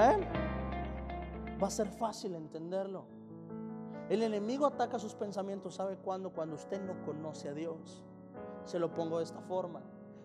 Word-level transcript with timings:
Amén. 0.00 0.26
Va 1.62 1.66
a 1.66 1.70
ser 1.70 1.88
fácil 1.90 2.34
entenderlo. 2.34 3.04
El 4.08 4.22
enemigo 4.22 4.66
ataca 4.66 4.98
sus 4.98 5.14
pensamientos, 5.14 5.74
¿sabe 5.74 5.96
cuándo? 5.96 6.32
Cuando 6.32 6.56
usted 6.56 6.80
no 6.80 7.04
conoce 7.04 7.50
a 7.50 7.52
Dios. 7.52 8.02
Se 8.64 8.78
lo 8.78 8.94
pongo 8.94 9.18
de 9.18 9.24
esta 9.24 9.40
forma. 9.42 9.82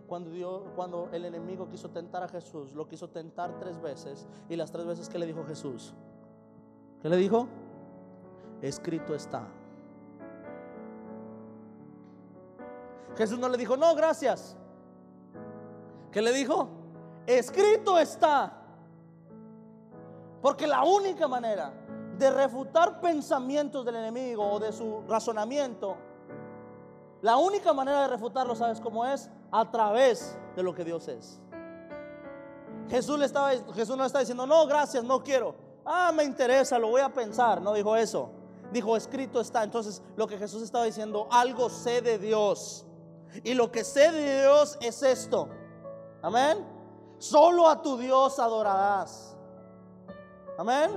Cuando, 0.08 0.30
Dios, 0.30 0.64
cuando 0.76 1.09
el 1.12 1.26
enemigo 1.26 1.68
quiso 1.68 1.90
tentar 1.90 2.23
a 2.23 2.30
Jesús, 2.30 2.73
lo 2.73 2.88
quiso 2.88 3.09
tentar 3.09 3.59
tres 3.59 3.82
veces. 3.82 4.27
Y 4.48 4.55
las 4.55 4.72
tres 4.72 4.86
veces 4.86 5.09
que 5.09 5.20
le 5.20 5.26
dijo 5.26 5.44
Jesús, 5.44 5.94
¿qué 7.02 7.10
le 7.10 7.18
dijo? 7.18 7.48
Escrito 8.62 9.13
está. 9.13 9.46
Jesús 13.18 13.40
no 13.40 13.49
le 13.49 13.57
dijo, 13.57 13.76
no, 13.76 13.94
gracias. 13.94 14.55
¿Qué 16.12 16.21
le 16.21 16.32
dijo? 16.32 16.70
Escrito 17.27 17.99
está. 17.99 18.65
Porque 20.45 20.67
la 20.67 20.84
única 20.84 21.27
manera 21.27 21.73
de 22.20 22.30
refutar 22.30 23.02
pensamientos 23.02 23.84
del 23.84 23.95
enemigo 23.95 24.48
o 24.48 24.59
de 24.59 24.71
su 24.71 25.02
razonamiento, 25.08 25.95
la 27.23 27.35
única 27.38 27.73
manera 27.73 28.04
de 28.04 28.09
refutarlo, 28.09 28.55
¿sabes 28.55 28.80
cómo 28.80 29.04
es? 29.08 29.27
A 29.49 29.71
través 29.71 30.38
de 30.55 30.62
lo 30.62 30.76
que 30.76 30.84
Dios 30.84 31.08
es. 31.08 31.41
Jesús, 32.91 33.18
le 33.18 33.26
estaba, 33.26 33.54
no 33.55 34.05
está 34.05 34.20
diciendo, 34.20 34.45
no, 34.45 34.68
gracias, 34.68 35.04
no 35.04 35.23
quiero. 35.23 35.55
Ah, 35.84 36.12
me 36.16 36.23
interesa, 36.23 36.77
lo 36.77 36.90
voy 36.90 37.02
a 37.02 37.12
pensar. 37.12 37.59
No 37.59 37.73
dijo 37.73 37.96
eso. 37.96 38.30
Dijo, 38.71 38.96
escrito 38.96 39.41
está. 39.41 39.63
Entonces, 39.63 40.04
lo 40.16 40.27
que 40.27 40.38
Jesús 40.38 40.62
estaba 40.62 40.84
diciendo, 40.85 41.27
algo 41.32 41.71
sé 41.71 42.01
de 42.01 42.20
Dios. 42.20 42.85
Y 43.43 43.55
lo 43.55 43.71
que 43.71 43.84
sé 43.84 44.12
de 44.12 44.41
Dios 44.43 44.77
es 44.79 45.01
esto. 45.01 45.49
Amén. 46.21 46.63
Solo 47.18 47.68
a 47.68 47.82
tu 47.82 47.98
Dios 47.98 48.38
adorarás. 48.38 49.35
Amén. 50.57 50.91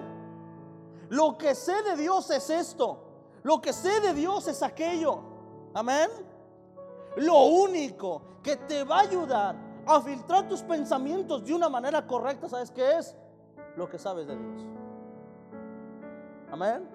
Lo 1.09 1.37
que 1.39 1.55
sé 1.55 1.83
de 1.83 1.97
Dios 1.97 2.31
es 2.31 2.51
esto. 2.51 2.99
Lo 3.43 3.61
que 3.61 3.73
sé 3.73 4.01
de 4.01 4.15
Dios 4.15 4.47
es 4.49 4.63
aquello. 4.63 5.21
Amén. 5.75 6.11
Lo 7.17 7.45
único 7.45 8.23
que 8.43 8.57
te 8.57 8.85
va 8.85 8.99
a 8.99 9.01
ayudar 9.01 9.57
a 9.87 10.01
filtrar 10.01 10.47
tus 10.49 10.63
pensamientos 10.63 11.45
de 11.45 11.55
una 11.55 11.69
manera 11.69 12.07
correcta, 12.07 12.49
¿sabes 12.49 12.71
qué 12.71 12.99
es? 12.99 13.17
Lo 13.77 13.89
que 13.89 13.99
sabes 13.99 14.27
de 14.27 14.37
Dios. 14.37 14.63
Amén. 16.51 16.89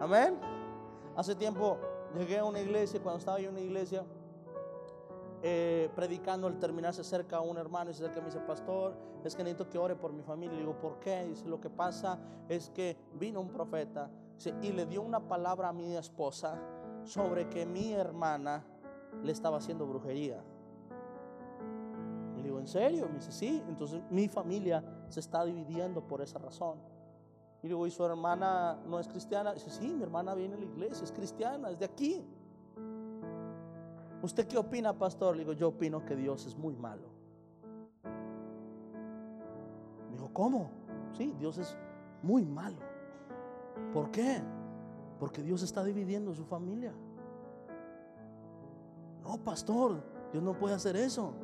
Amén. 0.00 0.38
Hace 1.16 1.34
tiempo 1.34 1.78
llegué 2.16 2.38
a 2.38 2.44
una 2.44 2.60
iglesia, 2.60 3.00
cuando 3.00 3.18
estaba 3.18 3.38
en 3.38 3.50
una 3.50 3.60
iglesia, 3.60 4.04
eh, 5.44 5.90
predicando, 5.96 6.46
al 6.46 6.58
terminar 6.60 6.94
se 6.94 7.00
acerca 7.00 7.38
a 7.38 7.40
un 7.40 7.58
hermano 7.58 7.90
y 7.90 7.94
se 7.94 8.04
acerca 8.04 8.20
y 8.20 8.22
me 8.22 8.28
dice, 8.28 8.40
pastor, 8.40 8.94
es 9.24 9.34
que 9.34 9.42
necesito 9.42 9.68
que 9.68 9.76
ore 9.76 9.96
por 9.96 10.12
mi 10.12 10.22
familia. 10.22 10.54
Y 10.54 10.60
digo, 10.60 10.78
¿por 10.78 11.00
qué? 11.00 11.24
Dice, 11.26 11.48
lo 11.48 11.60
que 11.60 11.68
pasa 11.68 12.18
es 12.48 12.70
que 12.70 12.96
vino 13.14 13.40
un 13.40 13.48
profeta 13.48 14.08
y 14.62 14.72
le 14.72 14.86
dio 14.86 15.02
una 15.02 15.20
palabra 15.20 15.70
a 15.70 15.72
mi 15.72 15.96
esposa 15.96 16.60
sobre 17.04 17.48
que 17.48 17.66
mi 17.66 17.92
hermana 17.92 18.64
le 19.22 19.32
estaba 19.32 19.58
haciendo 19.58 19.86
brujería. 19.86 20.42
Y 22.36 22.38
le 22.38 22.44
digo, 22.44 22.60
¿en 22.60 22.68
serio? 22.68 23.08
Me 23.08 23.16
dice, 23.16 23.32
sí. 23.32 23.62
Entonces 23.68 24.00
mi 24.10 24.28
familia 24.28 24.84
se 25.08 25.20
está 25.20 25.44
dividiendo 25.44 26.06
por 26.06 26.22
esa 26.22 26.38
razón. 26.38 26.78
Y 27.62 27.68
digo, 27.68 27.86
¿y 27.86 27.90
su 27.90 28.04
hermana 28.04 28.78
no 28.86 28.98
es 28.98 29.08
cristiana? 29.08 29.54
Dice, 29.54 29.70
sí, 29.70 29.88
mi 29.88 30.02
hermana 30.02 30.34
viene 30.34 30.54
a 30.54 30.58
la 30.58 30.64
iglesia, 30.64 31.04
es 31.04 31.12
cristiana, 31.12 31.70
es 31.70 31.78
de 31.78 31.84
aquí. 31.84 32.24
¿Usted 34.22 34.46
qué 34.46 34.56
opina, 34.56 34.92
pastor? 34.96 35.36
Le 35.36 35.40
digo, 35.40 35.52
yo 35.52 35.68
opino 35.68 36.04
que 36.04 36.14
Dios 36.14 36.46
es 36.46 36.56
muy 36.56 36.76
malo. 36.76 37.08
Me 40.08 40.12
dijo, 40.12 40.30
¿cómo? 40.32 40.70
Sí, 41.12 41.34
Dios 41.38 41.58
es 41.58 41.76
muy 42.22 42.44
malo. 42.44 42.78
¿Por 43.92 44.12
qué? 44.12 44.40
Porque 45.18 45.42
Dios 45.42 45.62
está 45.62 45.82
dividiendo 45.82 46.32
su 46.34 46.44
familia. 46.44 46.94
No, 49.22 49.38
pastor, 49.38 50.02
Dios 50.30 50.42
no 50.42 50.56
puede 50.56 50.74
hacer 50.74 50.96
eso. 50.96 51.34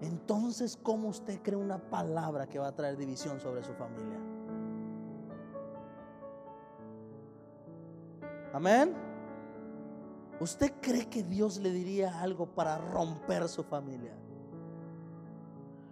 Entonces, 0.00 0.78
¿cómo 0.82 1.08
usted 1.08 1.40
cree 1.42 1.56
una 1.56 1.78
palabra 1.78 2.46
que 2.46 2.58
va 2.58 2.68
a 2.68 2.74
traer 2.74 2.96
división 2.96 3.38
sobre 3.38 3.62
su 3.62 3.74
familia? 3.74 4.18
Amén. 8.52 9.07
¿Usted 10.40 10.72
cree 10.80 11.08
que 11.08 11.22
Dios 11.22 11.58
le 11.58 11.70
diría 11.70 12.20
algo 12.20 12.46
para 12.46 12.78
romper 12.78 13.48
su 13.48 13.64
familia? 13.64 14.14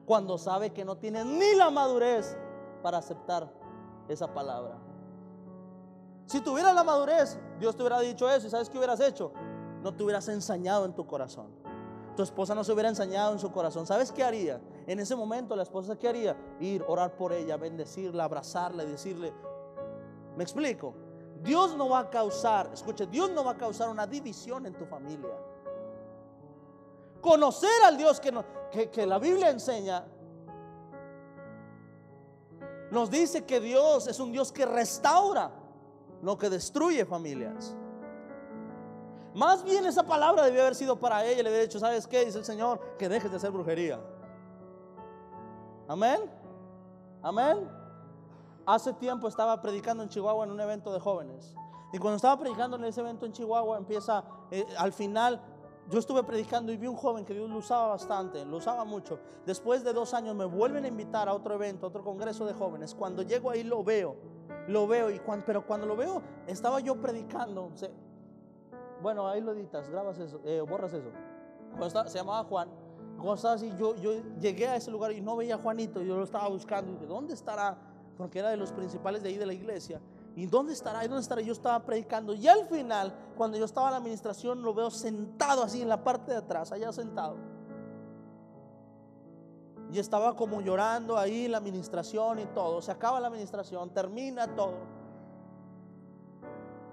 Cuando 0.05 0.39
sabe 0.39 0.71
que 0.71 0.85
no 0.85 0.97
tiene 0.97 1.25
ni 1.25 1.55
la 1.57 1.71
madurez 1.71 2.37
para 2.83 2.99
aceptar 2.99 3.53
esa 4.09 4.33
palabra. 4.33 4.79
Si 6.27 6.41
tuviera 6.41 6.73
la 6.73 6.85
madurez, 6.85 7.39
Dios 7.59 7.75
te 7.75 7.83
hubiera 7.83 8.01
dicho 8.01 8.31
eso. 8.31 8.47
¿Y 8.47 8.51
sabes 8.51 8.71
qué 8.71 8.79
hubieras 8.79 9.01
hecho? 9.01 9.33
No 9.83 9.95
te 9.95 10.05
hubieras 10.05 10.29
ensañado 10.29 10.85
en 10.85 10.95
tu 10.95 11.07
corazón. 11.07 11.49
Tu 12.17 12.23
esposa 12.23 12.55
no 12.55 12.63
se 12.63 12.73
hubiera 12.73 12.89
ensañado 12.89 13.33
en 13.33 13.41
su 13.41 13.51
corazón. 13.51 13.87
¿Sabes 13.87 14.13
qué 14.13 14.25
haría? 14.25 14.61
En 14.87 15.01
ese 15.01 15.17
momento 15.17 15.55
la 15.57 15.65
esposa 15.65 15.97
qué 15.97 16.09
haría? 16.09 16.37
Ir, 16.61 16.85
orar 16.87 17.17
por 17.17 17.33
ella, 17.33 17.57
bendecirla, 17.57 18.25
abrazarla 18.25 18.85
y 18.85 18.87
decirle, 18.87 19.33
¿me 20.37 20.45
explico? 20.45 20.95
Dios 21.43 21.77
no 21.77 21.89
va 21.89 22.01
a 22.01 22.11
causar, 22.11 22.71
escuche, 22.73 23.07
Dios 23.07 23.31
no 23.31 23.45
va 23.45 23.53
a 23.53 23.57
causar 23.57 23.89
una 23.89 24.07
división 24.07 24.67
en 24.67 24.75
tu 24.75 24.87
familia. 24.87 25.35
Conocer 27.21 27.83
al 27.85 27.97
Dios 27.97 28.21
que, 28.21 28.91
que, 28.91 29.07
la 29.07 29.19
Biblia 29.19 29.51
enseña 29.51 30.05
nos 32.91 33.11
dice 33.11 33.45
que 33.45 33.61
Dios 33.61 34.07
es 34.07 34.21
un 34.21 34.33
Dios 34.33 34.53
que 34.53 34.65
restaura, 34.65 35.51
no 36.23 36.39
que 36.39 36.49
destruye 36.49 37.05
familias. 37.05 37.75
Más 39.35 39.63
bien 39.63 39.85
esa 39.85 40.03
palabra 40.03 40.45
debió 40.45 40.63
haber 40.63 40.75
sido 40.75 40.99
para 40.99 41.25
ella. 41.25 41.43
Le 41.43 41.51
había 41.51 41.61
dicho, 41.63 41.79
¿sabes 41.79 42.07
qué? 42.07 42.25
Dice 42.25 42.39
el 42.39 42.45
Señor, 42.45 42.81
que 42.97 43.09
dejes 43.09 43.31
de 43.31 43.37
hacer 43.37 43.51
brujería. 43.51 44.01
Amén. 45.89 46.31
Amén. 47.23 47.86
Hace 48.67 48.93
tiempo 48.95 49.29
estaba 49.29 49.63
predicando 49.63 50.03
en 50.03 50.09
Chihuahua 50.09 50.45
en 50.45 50.51
un 50.51 50.61
evento 50.61 50.93
de 50.93 50.99
jóvenes. 50.99 51.55
Y 51.93 51.99
cuando 51.99 52.17
estaba 52.17 52.37
predicando 52.37 52.77
en 52.77 52.85
ese 52.85 53.01
evento 53.01 53.25
en 53.25 53.33
Chihuahua, 53.33 53.79
empieza, 53.79 54.25
eh, 54.51 54.67
al 54.77 54.93
final, 54.93 55.41
yo 55.89 56.01
estuve 56.01 56.25
predicando 56.25 56.73
y 56.73 56.77
vi 56.77 56.89
un 56.89 56.97
joven 56.97 57.25
que 57.25 57.33
Dios 57.33 57.49
lo 57.49 57.59
usaba 57.59 57.87
bastante, 57.87 58.45
lo 58.45 58.57
usaba 58.57 58.85
mucho. 58.85 59.21
Después 59.47 59.85
de 59.85 59.93
dos 59.93 60.15
años 60.15 60.35
me 60.35 60.45
vuelven 60.45 60.85
a 60.85 60.89
invitar 60.89 61.29
a 61.29 61.33
otro 61.35 61.55
evento, 61.55 61.87
a 61.87 61.91
otro 61.91 62.03
congreso 62.03 62.45
de 62.45 62.55
jóvenes. 62.55 62.93
Cuando 62.93 63.23
llego 63.23 63.51
ahí 63.51 63.63
lo 63.63 63.85
veo, 63.85 64.17
lo 64.67 64.89
veo, 64.89 65.11
y 65.11 65.21
pero 65.47 65.65
cuando 65.65 65.87
lo 65.87 65.95
veo, 65.95 66.21
estaba 66.49 66.81
yo 66.81 67.01
predicando. 67.01 67.71
bueno, 69.01 69.29
ahí 69.29 69.41
lo 69.41 69.53
editas, 69.53 69.89
grabas 69.89 70.19
eso, 70.19 70.41
eh, 70.45 70.61
borras 70.61 70.93
eso. 70.93 71.13
se 72.07 72.19
llamaba 72.19 72.43
Juan. 72.43 72.69
Cuando 73.15 73.35
estaba 73.35 73.55
así, 73.55 73.73
yo, 73.79 73.95
yo 73.95 74.11
llegué 74.41 74.67
a 74.67 74.75
ese 74.75 74.91
lugar 74.91 75.13
y 75.13 75.21
no 75.21 75.37
veía 75.37 75.55
a 75.55 75.59
Juanito, 75.59 76.03
yo 76.03 76.17
lo 76.17 76.25
estaba 76.25 76.49
buscando. 76.49 76.91
Y 76.91 76.95
dije, 76.95 77.07
¿dónde 77.07 77.33
estará? 77.33 77.86
Porque 78.17 78.39
era 78.39 78.51
de 78.51 78.57
los 78.57 78.73
principales 78.73 79.23
de 79.23 79.29
ahí 79.29 79.37
de 79.37 79.47
la 79.47 79.53
iglesia. 79.53 80.01
¿Y 80.35 80.47
dónde 80.47 80.73
estará? 80.73 81.05
¿Y 81.05 81.09
dónde 81.09 81.23
estará? 81.23 81.41
Yo 81.41 81.53
estaba 81.53 81.85
predicando. 81.85 82.35
Y 82.35 82.47
al 82.47 82.67
final, 82.67 83.15
cuando 83.37 83.57
yo 83.57 83.65
estaba 83.65 83.89
en 83.89 83.93
la 83.93 83.99
administración, 83.99 84.63
lo 84.63 84.75
veo 84.75 84.91
sentado 84.91 85.63
así 85.63 85.81
en 85.81 85.89
la 85.89 86.05
parte 86.05 86.33
de 86.33 86.39
atrás, 86.39 86.73
allá 86.73 86.93
sentado. 86.93 87.37
Y 89.93 89.99
estaba 89.99 90.35
como 90.37 90.61
llorando 90.61 91.17
ahí 91.17 91.49
la 91.49 91.59
administración 91.59 92.39
y 92.39 92.47
todo. 92.47 92.83
Se 92.83 92.91
acaba 92.91 93.21
la 93.21 93.29
administración, 93.29 93.91
termina 93.91 94.55
todo. 94.55 94.75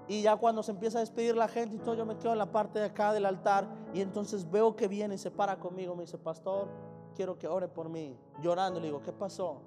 Y 0.08 0.22
ya 0.22 0.36
cuando 0.36 0.64
se 0.64 0.72
empieza 0.72 1.00
a 1.00 1.02
despedir 1.02 1.36
la 1.36 1.48
gente 1.48 1.76
y 1.76 1.80
todo, 1.80 1.96
yo 1.96 2.06
me 2.06 2.18
quedo 2.18 2.34
en 2.34 2.38
la 2.38 2.52
parte 2.52 2.80
de 2.80 2.86
acá 2.86 3.14
del 3.14 3.26
altar. 3.26 3.68
Y 3.94 4.02
entonces 4.02 4.50
veo 4.50 4.76
que 4.76 4.88
viene 4.88 5.16
y 5.16 5.18
se 5.18 5.32
para 5.32 5.60
conmigo. 5.60 5.96
Me 5.96 6.04
dice, 6.04 6.18
pastor, 6.18 6.70
quiero 7.16 7.38
que 7.38 7.48
ore 7.48 7.68
por 7.68 7.90
mí. 7.90 8.18
Llorando. 8.42 8.80
Le 8.80 8.88
digo, 8.88 9.02
¿qué 9.02 9.12
pasó? 9.12 9.62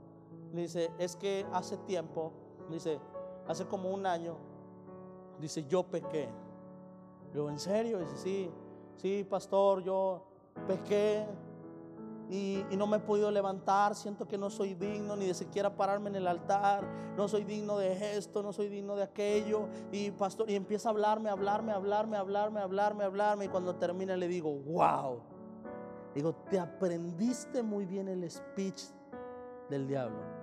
Dice, 0.53 0.91
es 0.99 1.17
que 1.17 1.47
hace 1.53 1.77
tiempo, 1.79 2.33
dice, 2.71 2.99
hace 3.47 3.67
como 3.67 3.91
un 3.91 4.07
año, 4.07 4.37
dice, 5.41 5.65
yo 5.65 5.85
pequé. 5.85 6.29
Yo, 7.35 7.51
¿en 7.51 7.59
serio? 7.59 7.99
Dice, 7.99 8.17
sí, 8.17 8.51
sí, 8.97 9.27
pastor, 9.29 9.83
yo 9.83 10.25
pequé 10.67 11.27
y, 12.29 12.65
y, 12.71 12.77
no 12.77 12.87
me 12.87 12.97
he 12.97 13.01
podido 13.01 13.31
levantar, 13.31 13.95
siento 13.95 14.27
que 14.27 14.37
no 14.37 14.51
soy 14.51 14.75
digno 14.75 15.15
ni 15.15 15.27
de 15.27 15.35
siquiera 15.35 15.77
pararme 15.77 16.09
en 16.11 16.17
el 16.17 16.27
altar, 16.27 16.85
no 17.17 17.29
soy 17.29 17.45
digno 17.45 17.79
de 17.79 18.17
esto, 18.17 18.43
no 18.43 18.53
soy 18.53 18.69
digno 18.69 18.97
de 18.97 19.05
aquello. 19.05 19.69
Y 19.93 20.11
pastor, 20.11 20.51
y 20.51 20.57
empieza 20.57 20.89
a 20.89 20.93
hablarme, 20.93 21.31
hablarme, 21.31 21.73
hablarme, 21.73 22.17
hablarme, 22.17 22.61
hablarme, 22.61 23.05
hablarme. 23.05 23.45
Y 23.45 23.49
cuando 23.49 23.77
termina 23.77 24.17
le 24.17 24.27
digo, 24.27 24.53
wow. 24.53 25.21
Digo, 26.15 26.35
te 26.51 26.59
aprendiste 26.59 27.63
muy 27.63 27.85
bien 27.85 28.09
el 28.09 28.29
speech 28.29 28.83
del 29.71 29.87
diablo. 29.87 30.36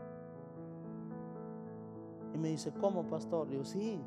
Y 2.33 2.37
me 2.37 2.49
dice, 2.49 2.73
¿cómo, 2.79 3.03
pastor? 3.03 3.47
Le 3.47 3.53
digo, 3.53 3.65
sí, 3.65 4.01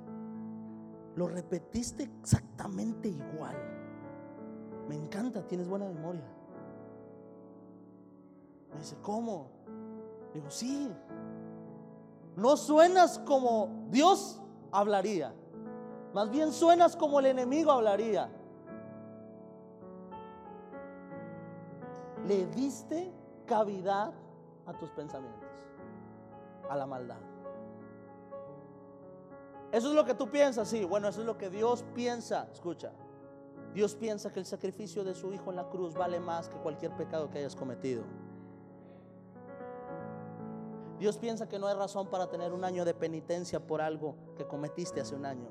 lo 1.15 1.29
repetiste 1.29 2.03
exactamente 2.03 3.09
igual. 3.09 3.57
Me 4.89 4.95
encanta, 4.97 5.47
tienes 5.47 5.69
buena 5.69 5.87
memoria. 5.87 6.25
Me 8.73 8.79
dice, 8.79 8.97
¿cómo? 9.03 9.49
Le 10.33 10.41
digo, 10.41 10.51
sí. 10.51 10.93
no 12.37 12.57
suenas 12.57 13.19
como 13.21 13.87
Dios 13.91 14.41
hablaría. 14.71 15.33
Más 16.13 16.31
bien 16.31 16.53
suenas 16.53 16.97
como 16.97 17.21
el 17.21 17.27
enemigo 17.27 17.71
hablaría. 17.71 18.29
Le 22.27 22.47
diste 22.49 23.13
cavidad 23.47 24.13
a 24.67 24.73
tus 24.73 24.91
pensamientos, 24.91 25.49
a 26.69 26.77
la 26.77 26.87
maldad. 26.87 27.26
Eso 29.73 29.89
es 29.89 29.95
lo 29.95 30.05
que 30.05 30.15
tú 30.15 30.31
piensas, 30.31 30.69
sí. 30.69 30.85
Bueno, 30.85 31.09
eso 31.09 31.21
es 31.21 31.27
lo 31.27 31.37
que 31.37 31.51
Dios 31.51 31.85
piensa. 31.95 32.49
Escucha. 32.53 32.93
Dios 33.75 33.95
piensa 33.95 34.33
que 34.33 34.41
el 34.41 34.47
sacrificio 34.47 35.05
de 35.05 35.15
su 35.15 35.33
Hijo 35.33 35.51
en 35.51 35.57
la 35.57 35.69
cruz 35.69 35.95
vale 35.95 36.19
más 36.19 36.49
que 36.49 36.57
cualquier 36.57 36.97
pecado 36.97 37.31
que 37.31 37.39
hayas 37.39 37.55
cometido. 37.55 38.05
Dios 40.99 41.19
piensa 41.19 41.47
que 41.47 41.59
no 41.59 41.67
hay 41.67 41.75
razón 41.75 42.09
para 42.09 42.31
tener 42.31 42.53
un 42.53 42.65
año 42.65 42.85
de 42.85 42.95
penitencia 42.95 43.61
por 43.61 43.83
algo 43.83 44.17
que 44.37 44.47
cometiste 44.47 45.01
hace 45.01 45.15
un 45.15 45.27
año. 45.27 45.51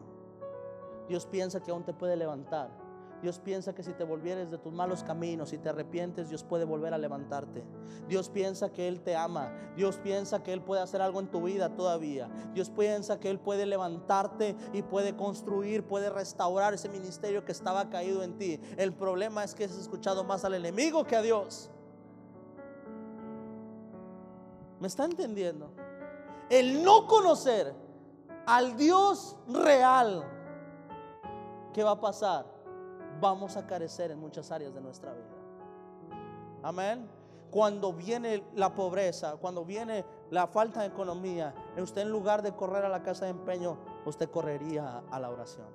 Dios 1.07 1.27
piensa 1.27 1.61
que 1.61 1.69
aún 1.69 1.83
te 1.83 1.93
puede 1.93 2.15
levantar. 2.15 2.84
Dios 3.25 3.39
piensa 3.39 3.73
que 3.73 3.81
si 3.81 3.91
te 3.93 4.03
volvieres 4.03 4.51
de 4.51 4.59
tus 4.59 4.71
malos 4.71 5.03
caminos 5.03 5.51
y 5.51 5.57
te 5.57 5.69
arrepientes, 5.69 6.29
Dios 6.29 6.43
puede 6.43 6.63
volver 6.63 6.93
a 6.93 6.99
levantarte. 6.99 7.63
Dios 8.07 8.29
piensa 8.29 8.71
que 8.71 8.87
Él 8.87 9.01
te 9.01 9.15
ama. 9.15 9.51
Dios 9.75 9.97
piensa 9.97 10.43
que 10.43 10.53
Él 10.53 10.61
puede 10.61 10.83
hacer 10.83 11.01
algo 11.01 11.19
en 11.19 11.31
tu 11.31 11.41
vida 11.41 11.75
todavía. 11.75 12.29
Dios 12.53 12.69
piensa 12.69 13.19
que 13.19 13.31
Él 13.31 13.39
puede 13.39 13.65
levantarte 13.65 14.55
y 14.73 14.83
puede 14.83 15.15
construir, 15.15 15.87
puede 15.87 16.11
restaurar 16.11 16.75
ese 16.75 16.87
ministerio 16.87 17.43
que 17.43 17.51
estaba 17.51 17.89
caído 17.89 18.21
en 18.21 18.37
ti. 18.37 18.59
El 18.77 18.93
problema 18.93 19.43
es 19.43 19.55
que 19.55 19.63
has 19.63 19.75
escuchado 19.75 20.23
más 20.23 20.45
al 20.45 20.53
enemigo 20.53 21.03
que 21.03 21.15
a 21.15 21.23
Dios. 21.23 21.71
¿Me 24.79 24.85
está 24.85 25.05
entendiendo? 25.05 25.71
El 26.47 26.83
no 26.83 27.07
conocer 27.07 27.73
al 28.45 28.77
Dios 28.77 29.35
real, 29.47 30.23
¿qué 31.73 31.83
va 31.83 31.89
a 31.89 31.99
pasar? 31.99 32.54
Vamos 33.19 33.57
a 33.57 33.65
carecer 33.65 34.11
en 34.11 34.19
muchas 34.19 34.51
áreas 34.51 34.73
de 34.73 34.81
nuestra 34.81 35.13
vida. 35.13 35.35
Amén. 36.63 37.07
Cuando 37.51 37.93
viene 37.93 38.43
la 38.55 38.73
pobreza, 38.73 39.37
cuando 39.37 39.63
viene 39.63 40.03
la 40.29 40.47
falta 40.47 40.81
de 40.81 40.87
economía, 40.87 41.53
usted 41.77 42.01
en 42.01 42.09
lugar 42.09 42.41
de 42.41 42.53
correr 42.53 42.83
a 42.83 42.89
la 42.89 43.01
casa 43.01 43.25
de 43.25 43.31
empeño, 43.31 43.77
usted 44.05 44.29
correría 44.29 45.03
a 45.09 45.19
la 45.19 45.29
oración. 45.29 45.67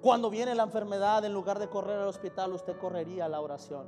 Cuando 0.00 0.30
viene 0.30 0.54
la 0.54 0.64
enfermedad, 0.64 1.24
en 1.24 1.32
lugar 1.32 1.58
de 1.58 1.68
correr 1.68 1.98
al 1.98 2.08
hospital, 2.08 2.52
usted 2.52 2.76
correría 2.76 3.26
a 3.26 3.28
la 3.28 3.40
oración. 3.40 3.86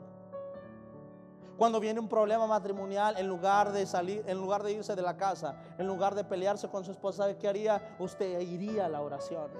Cuando 1.56 1.80
viene 1.80 1.98
un 2.00 2.08
problema 2.08 2.46
matrimonial, 2.46 3.16
en 3.16 3.26
lugar 3.26 3.72
de 3.72 3.86
salir, 3.86 4.22
en 4.26 4.38
lugar 4.38 4.62
de 4.62 4.72
irse 4.72 4.94
de 4.94 5.02
la 5.02 5.16
casa, 5.16 5.56
en 5.78 5.86
lugar 5.86 6.14
de 6.14 6.24
pelearse 6.24 6.68
con 6.68 6.84
su 6.84 6.90
esposa, 6.90 7.24
¿sabe 7.24 7.36
qué 7.36 7.48
haría? 7.48 7.96
Usted 7.98 8.40
iría 8.40 8.86
a 8.86 8.88
la 8.88 9.00
oración. 9.00 9.50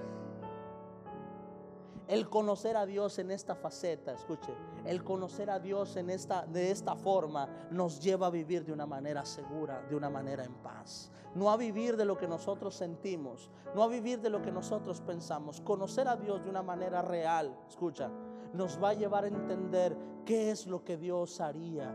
El 2.08 2.28
conocer 2.28 2.76
a 2.76 2.86
Dios 2.86 3.18
en 3.18 3.32
esta 3.32 3.56
faceta, 3.56 4.12
escuche, 4.12 4.54
el 4.84 5.02
conocer 5.02 5.50
a 5.50 5.58
Dios 5.58 5.96
en 5.96 6.10
esta, 6.10 6.46
de 6.46 6.70
esta 6.70 6.94
forma 6.94 7.48
nos 7.72 7.98
lleva 7.98 8.28
a 8.28 8.30
vivir 8.30 8.64
de 8.64 8.72
una 8.72 8.86
manera 8.86 9.24
segura, 9.24 9.82
de 9.88 9.96
una 9.96 10.08
manera 10.08 10.44
en 10.44 10.54
paz. 10.54 11.10
No 11.34 11.50
a 11.50 11.56
vivir 11.56 11.96
de 11.96 12.04
lo 12.04 12.16
que 12.16 12.28
nosotros 12.28 12.76
sentimos, 12.76 13.50
no 13.74 13.82
a 13.82 13.88
vivir 13.88 14.20
de 14.20 14.30
lo 14.30 14.40
que 14.40 14.52
nosotros 14.52 15.00
pensamos. 15.00 15.60
Conocer 15.60 16.06
a 16.06 16.14
Dios 16.14 16.44
de 16.44 16.50
una 16.50 16.62
manera 16.62 17.02
real, 17.02 17.58
escucha, 17.68 18.08
nos 18.52 18.80
va 18.82 18.90
a 18.90 18.94
llevar 18.94 19.24
a 19.24 19.28
entender 19.28 19.96
qué 20.24 20.52
es 20.52 20.68
lo 20.68 20.84
que 20.84 20.96
Dios 20.96 21.40
haría 21.40 21.92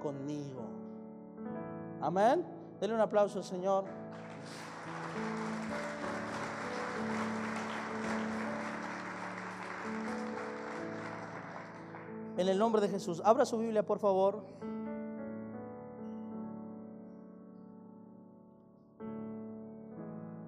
conmigo. 0.00 0.62
Amén. 2.00 2.44
Denle 2.80 2.96
un 2.96 3.02
aplauso 3.02 3.38
al 3.38 3.44
Señor. 3.44 3.84
En 12.40 12.48
el 12.48 12.58
nombre 12.58 12.80
de 12.80 12.88
Jesús. 12.88 13.20
Abra 13.22 13.44
su 13.44 13.58
Biblia, 13.58 13.84
por 13.84 13.98
favor. 13.98 14.42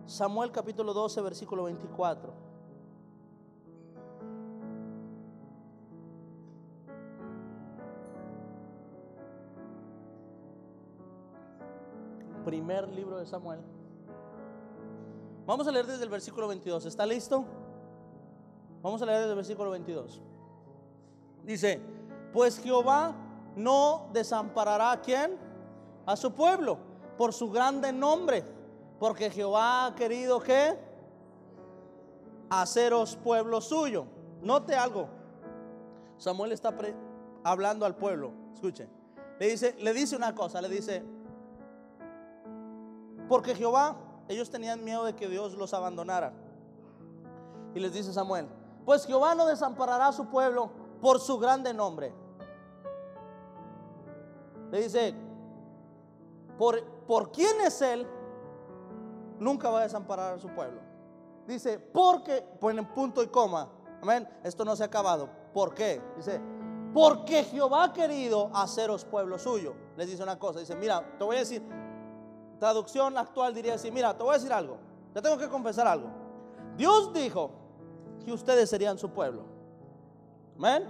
Samuel 0.06 0.50
capítulo 0.53 0.94
12, 0.94 1.21
versículo 1.21 1.65
24. 1.65 2.33
primer 12.47 12.89
libro 12.89 13.19
de 13.19 13.27
Samuel. 13.27 13.61
Vamos 15.47 15.69
a 15.69 15.71
leer 15.71 15.87
desde 15.87 16.05
el 16.05 16.11
versículo 16.11 16.49
22. 16.49 16.87
¿Está 16.87 17.05
listo? 17.05 17.44
Vamos 18.81 19.03
a 19.03 19.06
leer 19.06 19.19
desde 19.19 19.33
el 19.33 19.37
versículo 19.37 19.71
22. 19.71 20.31
Dice, 21.44 21.81
pues 22.33 22.59
Jehová 22.59 23.15
no 23.56 24.09
desamparará 24.12 24.93
a 24.93 25.00
quién? 25.00 25.37
A 26.06 26.17
su 26.17 26.33
pueblo, 26.33 26.79
por 27.19 27.33
su 27.33 27.50
grande 27.50 27.93
nombre, 27.93 28.44
porque 28.99 29.31
Jehová 29.31 29.87
ha 29.87 29.94
querido 29.94 30.41
que 30.41 30.79
haceros 32.49 33.17
pueblo 33.17 33.61
suyo. 33.61 34.06
Note 34.41 34.75
algo. 34.75 35.09
Samuel 36.19 36.53
está 36.53 36.75
hablando 37.43 37.87
al 37.87 37.97
pueblo. 37.97 38.33
Escuche. 38.55 38.89
Le 39.39 39.49
dice, 39.49 39.75
le 39.81 39.93
dice 39.93 40.15
una 40.15 40.35
cosa, 40.35 40.61
le 40.61 40.69
dice, 40.69 41.03
porque 43.29 43.55
Jehová, 43.55 43.97
ellos 44.29 44.50
tenían 44.50 44.85
miedo 44.85 45.05
de 45.05 45.15
que 45.15 45.29
Dios 45.29 45.55
los 45.55 45.75
abandonara. 45.75 46.33
Y 47.75 47.81
les 47.81 47.93
dice 47.93 48.12
Samuel, 48.12 48.47
pues 48.85 49.06
Jehová 49.06 49.35
no 49.35 49.47
desamparará 49.47 50.09
a 50.09 50.12
su 50.12 50.27
pueblo 50.27 50.71
por 51.03 51.19
su 51.19 51.37
grande 51.37 51.75
nombre. 51.75 52.15
Le 54.71 54.83
dice, 54.83 55.15
por, 56.57 56.83
por 57.07 57.33
quién 57.33 57.61
es 57.61 57.83
Él, 57.83 58.07
nunca 59.41 59.69
va 59.69 59.81
a 59.81 59.83
desamparar 59.83 60.35
a 60.35 60.39
su 60.39 60.49
pueblo. 60.49 60.81
Dice, 61.47 61.81
porque, 61.81 62.41
ponen 62.61 62.87
punto 62.87 63.21
y 63.23 63.27
coma, 63.27 63.69
amén, 64.01 64.29
esto 64.44 64.65
no 64.65 64.77
se 64.77 64.85
ha 64.85 64.87
acabado. 64.87 65.29
¿Por 65.53 65.75
qué? 65.75 66.01
Dice, 66.17 66.41
porque 66.94 67.43
Jehová 67.43 67.85
ha 67.85 67.93
querido 67.93 68.51
haceros 68.55 69.05
pueblo 69.05 69.39
suyo. 69.41 69.75
Les 69.97 70.06
dice 70.06 70.23
una 70.23 70.39
cosa, 70.39 70.61
dice, 70.61 70.77
mira, 70.77 71.05
te 71.19 71.25
voy 71.25 71.35
a 71.35 71.41
decir, 71.41 71.63
traducción 72.61 73.19
actual 73.19 73.53
diría 73.53 73.75
así, 73.75 73.91
mira, 73.91 74.17
te 74.17 74.23
voy 74.23 74.31
a 74.31 74.39
decir 74.39 74.53
algo, 74.53 74.79
te 75.13 75.21
tengo 75.21 75.37
que 75.37 75.49
confesar 75.49 75.89
algo. 75.89 76.09
Dios 76.77 77.13
dijo 77.13 77.51
que 78.25 78.32
ustedes 78.32 78.71
serían 78.71 78.97
su 78.99 79.11
pueblo. 79.11 79.52
Amén. 80.59 80.85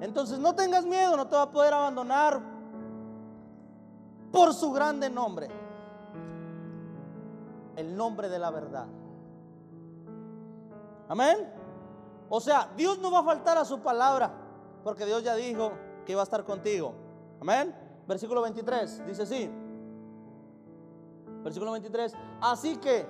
Entonces 0.00 0.38
no 0.38 0.54
tengas 0.54 0.84
miedo, 0.84 1.16
no 1.16 1.26
te 1.26 1.36
va 1.36 1.42
a 1.42 1.50
poder 1.50 1.72
abandonar 1.72 2.40
por 4.30 4.52
su 4.52 4.72
grande 4.72 5.08
nombre. 5.08 5.48
El 7.76 7.96
nombre 7.96 8.28
de 8.28 8.38
la 8.38 8.50
verdad. 8.50 8.86
Amén. 11.08 11.50
O 12.28 12.40
sea, 12.40 12.70
Dios 12.76 12.98
no 12.98 13.10
va 13.10 13.20
a 13.20 13.24
faltar 13.24 13.58
a 13.58 13.64
su 13.64 13.80
palabra, 13.80 14.32
porque 14.82 15.06
Dios 15.06 15.22
ya 15.22 15.34
dijo 15.34 15.72
que 16.04 16.12
iba 16.12 16.20
a 16.20 16.24
estar 16.24 16.44
contigo. 16.44 16.94
Amén. 17.40 17.74
Versículo 18.06 18.42
23 18.42 19.06
dice 19.06 19.22
así. 19.22 19.50
Versículo 21.42 21.72
23. 21.72 22.14
Así 22.40 22.76
que, 22.76 23.06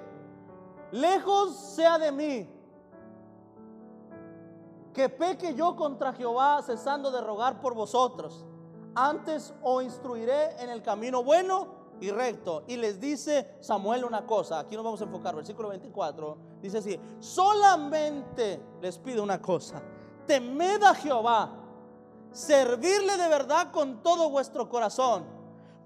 lejos 0.93 1.57
sea 1.57 1.99
de 1.99 2.13
mí 2.13 2.54
que 4.95 5.09
peque 5.09 5.55
yo 5.55 5.77
contra 5.77 6.13
Jehová 6.13 6.63
cesando 6.63 7.11
de 7.11 7.21
rogar 7.21 7.61
por 7.61 7.75
vosotros. 7.75 8.47
Antes 8.95 9.53
os 9.63 9.83
instruiré 9.83 10.63
en 10.63 10.71
el 10.71 10.81
camino 10.83 11.25
bueno 11.25 11.67
y 12.01 12.11
recto. 12.11 12.63
Y 12.69 12.77
les 12.77 13.01
dice 13.01 13.57
Samuel 13.61 14.05
una 14.05 14.25
cosa, 14.25 14.61
aquí 14.61 14.77
nos 14.77 14.85
vamos 14.85 15.01
a 15.01 15.05
enfocar, 15.05 15.35
versículo 15.35 15.69
24, 15.69 16.39
dice 16.63 16.79
así, 16.79 16.99
solamente 17.19 18.61
les 18.81 18.97
pido 18.99 19.23
una 19.23 19.43
cosa, 19.43 19.83
temed 20.27 20.83
a 20.85 20.95
Jehová, 20.95 21.51
servirle 22.31 23.17
de 23.17 23.29
verdad 23.29 23.73
con 23.73 24.03
todo 24.03 24.31
vuestro 24.31 24.69
corazón, 24.69 25.25